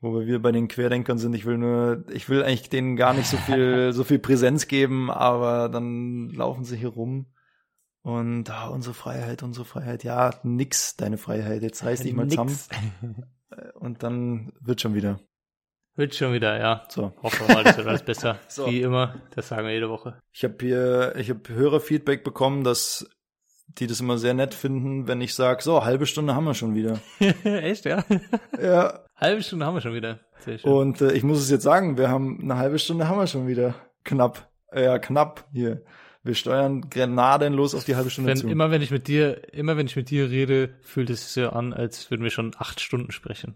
wo 0.01 0.19
wir 0.19 0.41
bei 0.41 0.51
den 0.51 0.67
Querdenkern 0.67 1.17
sind. 1.17 1.33
Ich 1.35 1.45
will 1.45 1.57
nur, 1.57 2.03
ich 2.11 2.29
will 2.29 2.43
eigentlich 2.43 2.69
denen 2.69 2.95
gar 2.95 3.13
nicht 3.13 3.27
so 3.27 3.37
viel, 3.37 3.91
so 3.93 4.03
viel 4.03 4.19
Präsenz 4.19 4.67
geben, 4.67 5.09
aber 5.11 5.69
dann 5.69 6.29
laufen 6.29 6.63
sie 6.63 6.77
hier 6.77 6.89
rum 6.89 7.27
und 8.05 8.51
ah, 8.51 8.67
unsere 8.67 8.93
Freiheit, 8.93 9.41
unsere 9.41 9.65
Freiheit. 9.65 10.03
Ja, 10.03 10.31
nix, 10.43 10.95
deine 10.95 11.17
Freiheit. 11.17 11.63
Jetzt 11.63 11.83
reiß 11.83 12.01
dich 12.01 12.13
mal 12.13 12.27
zusammen. 12.27 12.55
Und 13.73 14.03
dann 14.03 14.53
wird 14.59 14.79
schon 14.79 14.93
wieder. 14.93 15.19
Wird 15.95 16.13
schon 16.13 16.33
wieder, 16.33 16.59
ja. 16.59 16.85
So. 16.89 17.13
Hoffen 17.23 17.47
wir 17.47 17.55
mal, 17.55 17.63
das 17.63 17.77
wird 17.77 17.87
alles 17.87 18.03
besser. 18.03 18.37
so. 18.47 18.67
Wie 18.67 18.81
immer. 18.81 19.15
Das 19.33 19.47
sagen 19.47 19.65
wir 19.65 19.73
jede 19.73 19.89
Woche. 19.89 20.19
Ich 20.31 20.43
habe 20.43 20.55
hier, 20.59 21.15
ich 21.15 21.29
habe 21.29 21.41
Hörerfeedback 21.47 22.23
bekommen, 22.23 22.63
dass 22.63 23.09
die 23.67 23.87
das 23.87 23.99
immer 23.99 24.17
sehr 24.17 24.33
nett 24.33 24.53
finden, 24.53 25.07
wenn 25.07 25.21
ich 25.21 25.33
sage, 25.33 25.61
so, 25.61 25.83
halbe 25.83 26.05
Stunde 26.05 26.35
haben 26.35 26.45
wir 26.45 26.53
schon 26.53 26.75
wieder. 26.75 26.99
Echt, 27.43 27.85
ja? 27.85 28.03
Ja. 28.61 29.01
Halbe 29.17 29.41
Stunde 29.41 29.65
haben 29.65 29.75
wir 29.75 29.81
schon 29.81 29.93
wieder. 29.93 30.19
Sehr 30.39 30.57
schön. 30.57 30.69
Und 30.69 30.99
äh, 30.99 31.13
ich 31.13 31.23
muss 31.23 31.39
es 31.39 31.49
jetzt 31.49 31.63
sagen, 31.63 31.97
wir 31.97 32.09
haben 32.09 32.39
eine 32.41 32.57
halbe 32.57 32.79
Stunde 32.79 33.07
haben 33.07 33.17
wir 33.17 33.27
schon 33.27 33.47
wieder. 33.47 33.75
Knapp. 34.03 34.49
Äh, 34.73 34.83
ja, 34.83 34.99
knapp 34.99 35.47
hier. 35.53 35.83
Wir 36.21 36.35
steuern 36.35 36.89
grenadenlos 36.89 37.75
auf 37.75 37.85
die 37.85 37.95
halbe 37.95 38.09
Stunde 38.09 38.31
wenn, 38.31 38.37
zu. 38.37 38.49
Immer 38.49 38.71
wenn 38.71 38.81
ich 38.81 38.91
mit 38.91 39.07
dir, 39.07 39.53
immer 39.53 39.77
wenn 39.77 39.85
ich 39.85 39.95
mit 39.95 40.09
dir 40.09 40.29
rede, 40.29 40.73
fühlt 40.81 41.09
es 41.09 41.21
sich 41.33 41.43
so 41.43 41.51
an, 41.51 41.71
als 41.71 42.09
würden 42.09 42.23
wir 42.23 42.31
schon 42.31 42.51
acht 42.57 42.81
Stunden 42.81 43.11
sprechen. 43.11 43.55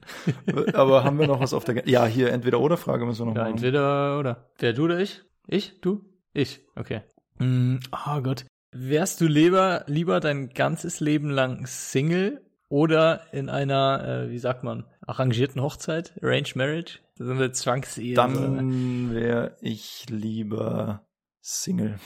Aber 0.74 1.04
haben 1.04 1.20
wir 1.20 1.28
noch 1.28 1.42
was 1.42 1.54
auf 1.54 1.66
der, 1.66 1.88
ja, 1.90 2.06
hier 2.06 2.32
entweder 2.32 2.60
oder 2.62 2.78
Frage 2.78 3.06
müssen 3.06 3.22
wir 3.22 3.26
noch 3.26 3.36
ja, 3.36 3.42
machen. 3.42 3.56
entweder 3.56 4.20
oder. 4.20 4.50
Wer 4.60 4.74
du 4.74 4.86
oder 4.86 5.00
ich? 5.00 5.24
Ich? 5.48 5.82
Du? 5.82 6.06
Ich? 6.32 6.62
Okay. 6.76 7.02
Mm, 7.40 7.78
oh 7.92 8.22
Gott. 8.22 8.46
Wärst 8.72 9.20
du 9.22 9.26
lieber, 9.26 9.84
lieber 9.88 10.20
dein 10.20 10.50
ganzes 10.50 11.00
Leben 11.00 11.30
lang 11.32 11.66
Single 11.66 12.42
oder 12.68 13.22
in 13.32 13.50
einer, 13.50 14.26
äh, 14.28 14.32
wie 14.32 14.38
sagt 14.38 14.64
man, 14.64 14.86
arrangierten 15.02 15.62
Hochzeit, 15.62 16.14
Arranged 16.22 16.56
Marriage, 16.56 17.00
so 17.16 17.32
eine 17.32 17.52
Zwangsehe. 17.52 18.14
Dann 18.14 19.14
wäre 19.14 19.58
ich 19.62 20.06
lieber 20.10 21.08
Single 21.42 22.00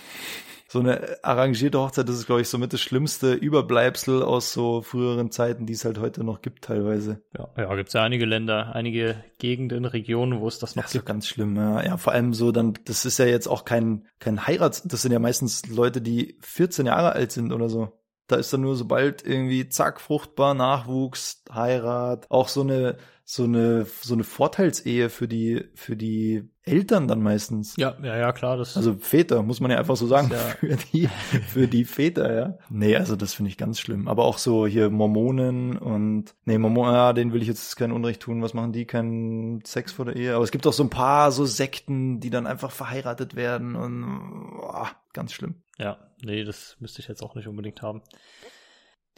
so 0.73 0.79
eine 0.79 1.23
arrangierte 1.23 1.77
Hochzeit, 1.77 2.09
das 2.09 2.15
ist, 2.15 2.25
glaube 2.25 2.41
ich, 2.41 2.49
somit 2.49 2.73
das 2.73 2.81
schlimmste 2.81 3.33
Überbleibsel 3.33 4.23
aus 4.23 4.53
so 4.53 4.81
früheren 4.81 5.29
Zeiten, 5.29 5.67
die 5.67 5.73
es 5.73 5.85
halt 5.85 5.99
heute 5.99 6.23
noch 6.23 6.41
gibt 6.41 6.63
teilweise. 6.63 7.21
Ja, 7.37 7.47
ja 7.55 7.75
gibt 7.75 7.89
es 7.89 7.93
ja 7.93 8.01
einige 8.01 8.25
Länder, 8.25 8.73
einige 8.73 9.23
Gegenden, 9.37 9.85
Regionen, 9.85 10.41
wo 10.41 10.47
es 10.47 10.57
das 10.57 10.75
noch 10.75 10.81
das 10.81 10.93
gibt. 10.93 11.03
Ist 11.03 11.07
ganz 11.07 11.27
schlimm, 11.27 11.55
ja. 11.57 11.85
ja. 11.85 11.97
Vor 11.97 12.13
allem 12.13 12.33
so 12.33 12.51
dann, 12.51 12.73
das 12.85 13.05
ist 13.05 13.19
ja 13.19 13.25
jetzt 13.25 13.45
auch 13.45 13.65
kein, 13.65 14.07
kein 14.17 14.47
Heirats, 14.47 14.81
das 14.81 15.03
sind 15.03 15.11
ja 15.11 15.19
meistens 15.19 15.67
Leute, 15.67 16.01
die 16.01 16.39
14 16.41 16.87
Jahre 16.87 17.11
alt 17.11 17.31
sind 17.31 17.53
oder 17.53 17.69
so. 17.69 17.99
Da 18.25 18.37
ist 18.37 18.51
dann 18.51 18.61
nur 18.61 18.75
sobald 18.75 19.23
irgendwie 19.23 19.69
zack, 19.69 20.01
fruchtbar, 20.01 20.55
Nachwuchs, 20.55 21.43
Heirat, 21.53 22.31
auch 22.31 22.47
so 22.47 22.61
eine 22.61 22.97
so 23.25 23.43
eine 23.43 23.85
so 24.01 24.15
eine 24.15 24.23
Vorteilsehe 24.23 25.09
für 25.09 25.27
die 25.27 25.65
für 25.75 25.95
die 25.95 26.49
Eltern 26.65 27.07
dann 27.07 27.21
meistens. 27.21 27.75
Ja, 27.77 27.95
ja, 28.01 28.17
ja, 28.17 28.31
klar, 28.31 28.57
das 28.57 28.77
Also 28.77 28.93
Väter, 28.93 29.43
muss 29.43 29.59
man 29.59 29.69
ja 29.71 29.77
einfach 29.77 29.97
so 29.97 30.07
sagen, 30.07 30.31
ja 30.31 30.37
für 30.59 30.77
die 30.77 31.07
für 31.47 31.67
die 31.67 31.85
Väter, 31.85 32.33
ja. 32.33 32.57
Nee, 32.69 32.95
also 32.95 33.15
das 33.15 33.33
finde 33.33 33.49
ich 33.49 33.57
ganz 33.57 33.79
schlimm, 33.79 34.07
aber 34.07 34.23
auch 34.23 34.37
so 34.37 34.65
hier 34.65 34.89
Mormonen 34.89 35.77
und 35.77 36.35
nee, 36.45 36.57
Mormonen, 36.57 36.93
ja, 36.93 37.13
denen 37.13 37.33
will 37.33 37.41
ich 37.41 37.47
jetzt 37.47 37.75
kein 37.75 37.91
Unrecht 37.91 38.21
tun, 38.21 38.41
was 38.41 38.53
machen 38.53 38.71
die 38.71 38.85
keinen 38.85 39.63
Sex 39.65 39.91
vor 39.91 40.05
der 40.05 40.15
Ehe, 40.15 40.35
aber 40.35 40.43
es 40.43 40.51
gibt 40.51 40.65
auch 40.65 40.73
so 40.73 40.83
ein 40.83 40.89
paar 40.89 41.31
so 41.31 41.45
Sekten, 41.45 42.19
die 42.19 42.29
dann 42.29 42.47
einfach 42.47 42.71
verheiratet 42.71 43.35
werden 43.35 43.75
und 43.75 44.05
oh, 44.61 44.87
ganz 45.11 45.33
schlimm. 45.33 45.55
Ja, 45.77 45.97
nee, 46.21 46.43
das 46.43 46.77
müsste 46.79 47.01
ich 47.01 47.07
jetzt 47.07 47.23
auch 47.23 47.35
nicht 47.35 47.47
unbedingt 47.47 47.81
haben. 47.81 48.01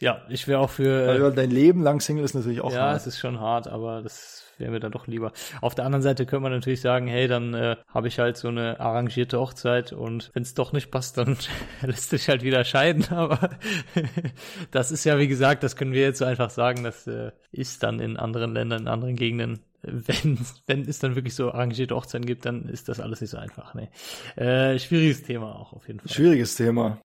Ja, 0.00 0.26
ich 0.28 0.46
wäre 0.46 0.60
auch 0.60 0.70
für. 0.70 1.06
Weil 1.06 1.32
dein 1.32 1.50
Leben 1.50 1.82
lang 1.82 2.00
Single 2.00 2.24
ist 2.24 2.34
natürlich 2.34 2.60
auch 2.60 2.72
ja, 2.72 2.80
hart. 2.80 2.96
es 3.00 3.06
ist 3.06 3.18
schon 3.18 3.40
hart, 3.40 3.66
aber 3.66 4.02
das 4.02 4.45
wäre 4.58 4.70
mir 4.70 4.80
dann 4.80 4.92
doch 4.92 5.06
lieber. 5.06 5.32
Auf 5.60 5.74
der 5.74 5.84
anderen 5.84 6.02
Seite 6.02 6.26
könnte 6.26 6.42
man 6.42 6.52
natürlich 6.52 6.80
sagen, 6.80 7.06
hey, 7.06 7.28
dann 7.28 7.54
äh, 7.54 7.76
habe 7.88 8.08
ich 8.08 8.18
halt 8.18 8.36
so 8.36 8.48
eine 8.48 8.80
arrangierte 8.80 9.38
Hochzeit 9.38 9.92
und 9.92 10.30
wenn 10.34 10.42
es 10.42 10.54
doch 10.54 10.72
nicht 10.72 10.90
passt, 10.90 11.18
dann 11.18 11.36
lässt 11.82 12.10
sich 12.10 12.28
halt 12.28 12.42
wieder 12.42 12.64
scheiden. 12.64 13.06
Aber 13.10 13.50
das 14.70 14.90
ist 14.92 15.04
ja, 15.04 15.18
wie 15.18 15.28
gesagt, 15.28 15.62
das 15.62 15.76
können 15.76 15.92
wir 15.92 16.02
jetzt 16.02 16.18
so 16.18 16.24
einfach 16.24 16.50
sagen, 16.50 16.84
das 16.84 17.06
äh, 17.06 17.32
ist 17.52 17.82
dann 17.82 18.00
in 18.00 18.16
anderen 18.16 18.52
Ländern, 18.52 18.82
in 18.82 18.88
anderen 18.88 19.16
Gegenden 19.16 19.60
wenn, 19.86 20.38
wenn 20.66 20.80
es 20.82 20.98
dann 20.98 21.14
wirklich 21.14 21.34
so 21.34 21.52
arrangierte 21.52 21.94
Hochzeiten 21.94 22.26
gibt, 22.26 22.44
dann 22.44 22.68
ist 22.68 22.88
das 22.88 22.98
alles 22.98 23.20
nicht 23.20 23.30
so 23.30 23.36
einfach. 23.36 23.74
Nee. 23.74 23.88
Äh, 24.34 24.78
schwieriges 24.78 25.22
Thema 25.22 25.54
auch 25.54 25.72
auf 25.72 25.86
jeden 25.86 26.00
Fall. 26.00 26.10
Schwieriges 26.10 26.56
Thema. 26.56 27.00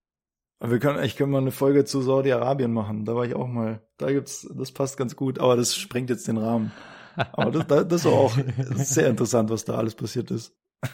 Wir 0.64 0.78
können, 0.78 1.04
ich 1.04 1.16
können 1.16 1.32
mal 1.32 1.40
eine 1.40 1.52
Folge 1.52 1.86
zu 1.86 2.02
Saudi-Arabien 2.02 2.72
machen. 2.72 3.06
Da 3.06 3.16
war 3.16 3.26
ich 3.26 3.34
auch 3.34 3.48
mal. 3.48 3.82
Da 3.98 4.12
gibt's, 4.12 4.48
das 4.56 4.72
passt 4.72 4.96
ganz 4.96 5.16
gut. 5.16 5.40
Aber 5.40 5.56
das 5.56 5.76
sprengt 5.76 6.10
jetzt 6.12 6.28
den 6.28 6.38
Rahmen. 6.38 6.72
Aber 7.16 7.52
das, 7.52 7.88
das, 7.88 8.02
ist 8.02 8.08
auch 8.08 8.36
sehr 8.76 9.08
interessant, 9.08 9.50
was 9.50 9.66
da 9.66 9.76
alles 9.76 9.96
passiert 9.96 10.32
ist. 10.32 10.54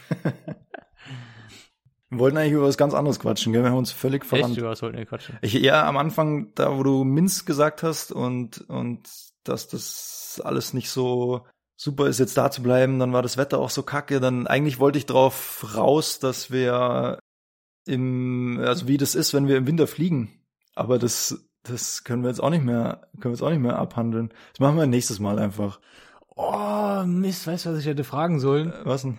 Wir 2.09 2.19
wollten 2.19 2.37
eigentlich 2.37 2.53
über 2.53 2.67
was 2.67 2.77
ganz 2.77 2.93
anderes 2.93 3.19
quatschen, 3.19 3.51
gell? 3.51 3.63
Wir 3.63 3.71
haben 3.71 3.77
uns 3.77 3.91
völlig 3.91 4.25
verrannt. 4.25 4.51
Echt, 4.51 4.59
über 4.59 4.69
was 4.69 4.81
wollten 4.81 4.97
wir 4.97 5.05
quatschen? 5.05 5.37
Ich, 5.41 5.53
ja, 5.53 5.85
am 5.85 5.97
Anfang, 5.97 6.53
da 6.55 6.77
wo 6.77 6.83
du 6.83 7.03
Minz 7.03 7.43
gesagt 7.43 7.83
hast 7.83 8.13
und, 8.13 8.61
und 8.69 9.09
dass 9.43 9.67
das 9.67 10.41
alles 10.43 10.73
nicht 10.73 10.89
so 10.89 11.45
super 11.75 12.07
ist, 12.07 12.19
jetzt 12.19 12.37
da 12.37 12.49
zu 12.49 12.63
bleiben, 12.63 12.97
dann 12.99 13.11
war 13.11 13.21
das 13.21 13.35
Wetter 13.35 13.59
auch 13.59 13.69
so 13.69 13.83
kacke, 13.83 14.21
dann 14.21 14.47
eigentlich 14.47 14.79
wollte 14.79 14.97
ich 14.97 15.05
drauf 15.05 15.75
raus, 15.75 16.19
dass 16.19 16.49
wir 16.49 17.19
im, 17.85 18.59
also 18.63 18.87
wie 18.87 18.97
das 18.97 19.13
ist, 19.13 19.33
wenn 19.33 19.47
wir 19.47 19.57
im 19.57 19.67
Winter 19.67 19.87
fliegen. 19.87 20.41
Aber 20.75 20.99
das, 20.99 21.45
das 21.63 22.03
können 22.03 22.23
wir 22.23 22.29
jetzt 22.29 22.41
auch 22.41 22.49
nicht 22.49 22.63
mehr, 22.63 23.09
können 23.19 23.25
wir 23.25 23.31
jetzt 23.31 23.41
auch 23.41 23.49
nicht 23.49 23.59
mehr 23.61 23.77
abhandeln. 23.77 24.29
Das 24.53 24.59
machen 24.59 24.77
wir 24.77 24.87
nächstes 24.87 25.19
Mal 25.19 25.39
einfach. 25.39 25.79
Oh, 26.37 27.03
Mist, 27.05 27.47
weißt 27.47 27.65
du, 27.65 27.71
was 27.71 27.79
ich 27.79 27.85
hätte 27.87 28.03
fragen 28.03 28.39
sollen? 28.39 28.71
Äh, 28.71 28.85
Was 28.85 29.01
denn? 29.01 29.17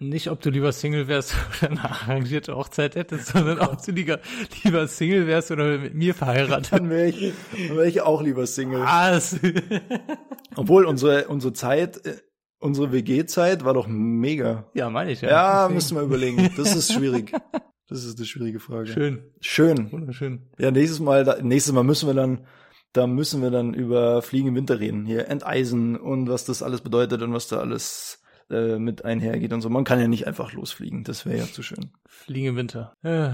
Nicht, 0.00 0.30
ob 0.30 0.40
du 0.40 0.50
lieber 0.50 0.70
Single 0.70 1.08
wärst 1.08 1.34
oder 1.60 1.70
eine 1.72 1.84
arrangierte 1.84 2.54
Hochzeit 2.54 2.94
hättest, 2.94 3.26
sondern 3.28 3.58
ob 3.58 3.84
du 3.84 3.90
lieber, 3.92 4.20
lieber 4.62 4.86
Single 4.86 5.26
wärst 5.26 5.50
oder 5.50 5.78
mit 5.78 5.94
mir 5.94 6.14
verheiratet. 6.14 6.72
Dann 6.72 6.88
wäre 6.88 7.08
ich, 7.08 7.32
dann 7.68 7.76
wär 7.76 7.84
ich 7.84 8.00
auch 8.02 8.22
lieber 8.22 8.46
Single. 8.46 8.80
Was? 8.82 9.36
Obwohl 10.56 10.84
unsere, 10.84 11.26
unsere 11.28 11.52
Zeit, 11.52 12.04
äh, 12.06 12.16
unsere 12.60 12.92
WG-Zeit 12.92 13.64
war 13.64 13.74
doch 13.74 13.86
mega. 13.88 14.68
ja, 14.74 14.88
meine 14.90 15.10
ich 15.12 15.20
ja. 15.20 15.30
Ja, 15.30 15.58
Deswegen. 15.62 15.74
müssen 15.74 15.96
wir 15.96 16.02
überlegen. 16.02 16.50
Das 16.56 16.74
ist 16.76 16.92
schwierig. 16.92 17.32
Das 17.88 18.04
ist 18.04 18.18
eine 18.18 18.26
schwierige 18.26 18.60
Frage. 18.60 18.86
Schön, 18.88 19.22
Schön. 19.40 19.90
wunderschön. 19.90 20.42
Ja, 20.58 20.70
nächstes 20.70 21.00
Mal, 21.00 21.40
nächstes 21.42 21.72
Mal 21.72 21.84
müssen 21.84 22.06
wir 22.06 22.14
dann, 22.14 22.46
da 22.92 23.06
müssen 23.06 23.42
wir 23.42 23.50
dann 23.50 23.74
über 23.74 24.22
Fliegen 24.22 24.48
im 24.48 24.54
Winter 24.54 24.80
reden. 24.80 25.06
Hier 25.06 25.28
Enteisen 25.28 25.96
und 25.96 26.28
was 26.28 26.44
das 26.44 26.62
alles 26.62 26.80
bedeutet 26.80 27.22
und 27.22 27.32
was 27.32 27.48
da 27.48 27.58
alles 27.58 28.22
äh, 28.50 28.78
mit 28.78 29.04
einhergeht 29.04 29.52
und 29.52 29.60
so. 29.60 29.68
Man 29.68 29.84
kann 29.84 30.00
ja 30.00 30.08
nicht 30.08 30.26
einfach 30.26 30.52
losfliegen. 30.52 31.04
Das 31.04 31.26
wäre 31.26 31.38
ja 31.38 31.44
zu 31.44 31.62
schön. 31.62 31.92
Fliegen 32.06 32.48
im 32.48 32.56
Winter. 32.56 32.94
Äh, 33.02 33.30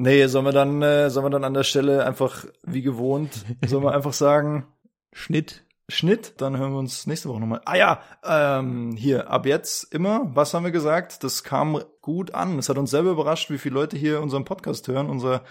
Nee, 0.00 0.28
sollen 0.28 0.44
wir 0.44 0.52
dann, 0.52 0.80
äh, 0.80 1.10
sollen 1.10 1.26
wir 1.26 1.30
dann 1.30 1.42
an 1.42 1.54
der 1.54 1.64
Stelle 1.64 2.06
einfach 2.06 2.44
wie 2.62 2.82
gewohnt, 2.82 3.44
sollen 3.66 3.82
wir 3.82 3.94
einfach 3.96 4.12
sagen, 4.12 4.68
Schnitt. 5.12 5.64
Schnitt, 5.88 6.34
dann 6.40 6.56
hören 6.56 6.70
wir 6.70 6.78
uns 6.78 7.08
nächste 7.08 7.28
Woche 7.28 7.40
nochmal. 7.40 7.62
Ah 7.64 7.74
ja, 7.74 8.02
ähm, 8.22 8.92
hier, 8.96 9.28
ab 9.28 9.44
jetzt 9.44 9.92
immer, 9.92 10.30
was 10.34 10.54
haben 10.54 10.62
wir 10.62 10.70
gesagt? 10.70 11.24
Das 11.24 11.42
kam 11.42 11.82
gut 12.00 12.32
an. 12.32 12.60
Es 12.60 12.68
hat 12.68 12.78
uns 12.78 12.92
selber 12.92 13.10
überrascht, 13.10 13.50
wie 13.50 13.58
viele 13.58 13.74
Leute 13.74 13.96
hier 13.96 14.20
unseren 14.20 14.44
Podcast 14.44 14.86
hören, 14.86 15.10
unser 15.10 15.42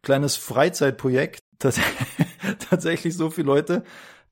kleines 0.00 0.36
Freizeitprojekt. 0.36 1.40
Tats 1.58 1.78
tatsächlich 2.70 3.16
so 3.16 3.30
viele 3.30 3.46
Leute, 3.46 3.84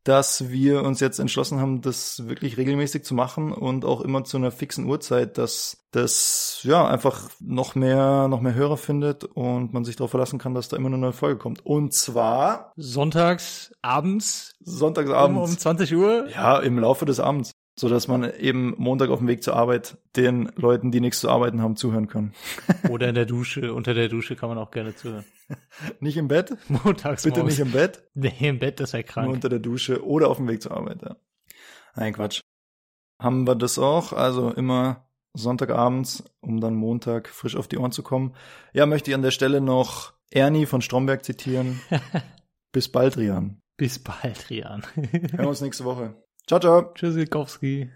dass 0.04 0.48
wir 0.48 0.84
uns 0.84 1.00
jetzt 1.00 1.18
entschlossen 1.18 1.60
haben, 1.60 1.82
das 1.82 2.26
wirklich 2.28 2.56
regelmäßig 2.56 3.04
zu 3.04 3.14
machen 3.14 3.52
und 3.52 3.84
auch 3.84 4.00
immer 4.00 4.24
zu 4.24 4.38
einer 4.38 4.50
fixen 4.50 4.86
Uhrzeit, 4.86 5.36
dass 5.36 5.84
das 5.90 6.60
ja 6.62 6.86
einfach 6.86 7.28
noch 7.40 7.74
mehr, 7.74 8.26
noch 8.28 8.40
mehr 8.40 8.54
Hörer 8.54 8.76
findet 8.76 9.24
und 9.24 9.74
man 9.74 9.84
sich 9.84 9.96
darauf 9.96 10.10
verlassen 10.10 10.38
kann, 10.38 10.54
dass 10.54 10.68
da 10.68 10.76
immer 10.76 10.86
eine 10.86 10.98
neue 10.98 11.12
Folge 11.12 11.38
kommt. 11.38 11.64
Und 11.66 11.92
zwar 11.92 12.72
Sonntags, 12.76 13.72
abends, 13.82 14.54
um, 14.64 14.72
sonntagsabends. 14.72 15.50
um 15.50 15.58
20 15.58 15.94
Uhr. 15.94 16.28
Ja, 16.30 16.58
im 16.58 16.78
Laufe 16.78 17.04
des 17.04 17.20
Abends, 17.20 17.52
so 17.78 17.88
dass 17.88 18.08
man 18.08 18.24
eben 18.38 18.74
Montag 18.76 19.10
auf 19.10 19.20
dem 19.20 19.28
Weg 19.28 19.44
zur 19.44 19.54
Arbeit 19.54 19.98
den 20.16 20.50
Leuten, 20.56 20.90
die 20.90 21.00
nichts 21.00 21.20
zu 21.20 21.28
arbeiten 21.28 21.62
haben, 21.62 21.76
zuhören 21.76 22.08
kann. 22.08 22.32
Oder 22.88 23.08
in 23.08 23.14
der 23.14 23.24
Dusche. 23.24 23.72
Unter 23.72 23.94
der 23.94 24.08
Dusche 24.08 24.34
kann 24.34 24.48
man 24.48 24.58
auch 24.58 24.72
gerne 24.72 24.96
zuhören. 24.96 25.24
Nicht 26.00 26.16
im 26.16 26.26
Bett, 26.26 26.56
Montags 26.68 27.22
bitte 27.22 27.42
nicht 27.42 27.58
im 27.58 27.70
Bett, 27.72 28.02
Nee, 28.14 28.34
im 28.40 28.58
Bett, 28.58 28.80
das 28.80 28.92
wäre 28.92 29.02
nur 29.02 29.12
krank. 29.12 29.32
unter 29.32 29.48
der 29.48 29.60
Dusche 29.60 30.04
oder 30.04 30.28
auf 30.28 30.36
dem 30.36 30.48
Weg 30.48 30.60
zur 30.60 30.72
Arbeit. 30.72 31.00
Ja. 31.02 31.16
Nein, 31.94 32.12
Quatsch. 32.12 32.40
Haben 33.18 33.46
wir 33.46 33.54
das 33.54 33.78
auch? 33.78 34.12
Also 34.12 34.50
immer 34.50 35.08
Sonntagabends, 35.32 36.24
um 36.40 36.60
dann 36.60 36.74
Montag 36.74 37.28
frisch 37.28 37.56
auf 37.56 37.68
die 37.68 37.78
Ohren 37.78 37.92
zu 37.92 38.02
kommen. 38.02 38.34
Ja, 38.74 38.84
möchte 38.86 39.10
ich 39.10 39.14
an 39.14 39.22
der 39.22 39.30
Stelle 39.30 39.60
noch 39.60 40.12
Ernie 40.30 40.66
von 40.66 40.82
Stromberg 40.82 41.24
zitieren. 41.24 41.80
Bis 42.72 42.90
bald, 42.90 43.16
Rian. 43.16 43.62
Bis 43.78 43.98
bald, 43.98 44.50
Rian. 44.50 44.82
Hören 44.94 45.38
wir 45.38 45.48
uns 45.48 45.62
nächste 45.62 45.84
Woche. 45.84 46.14
Ciao, 46.48 46.58
ciao. 46.60 46.92
Tschüssikowski. 46.94 47.90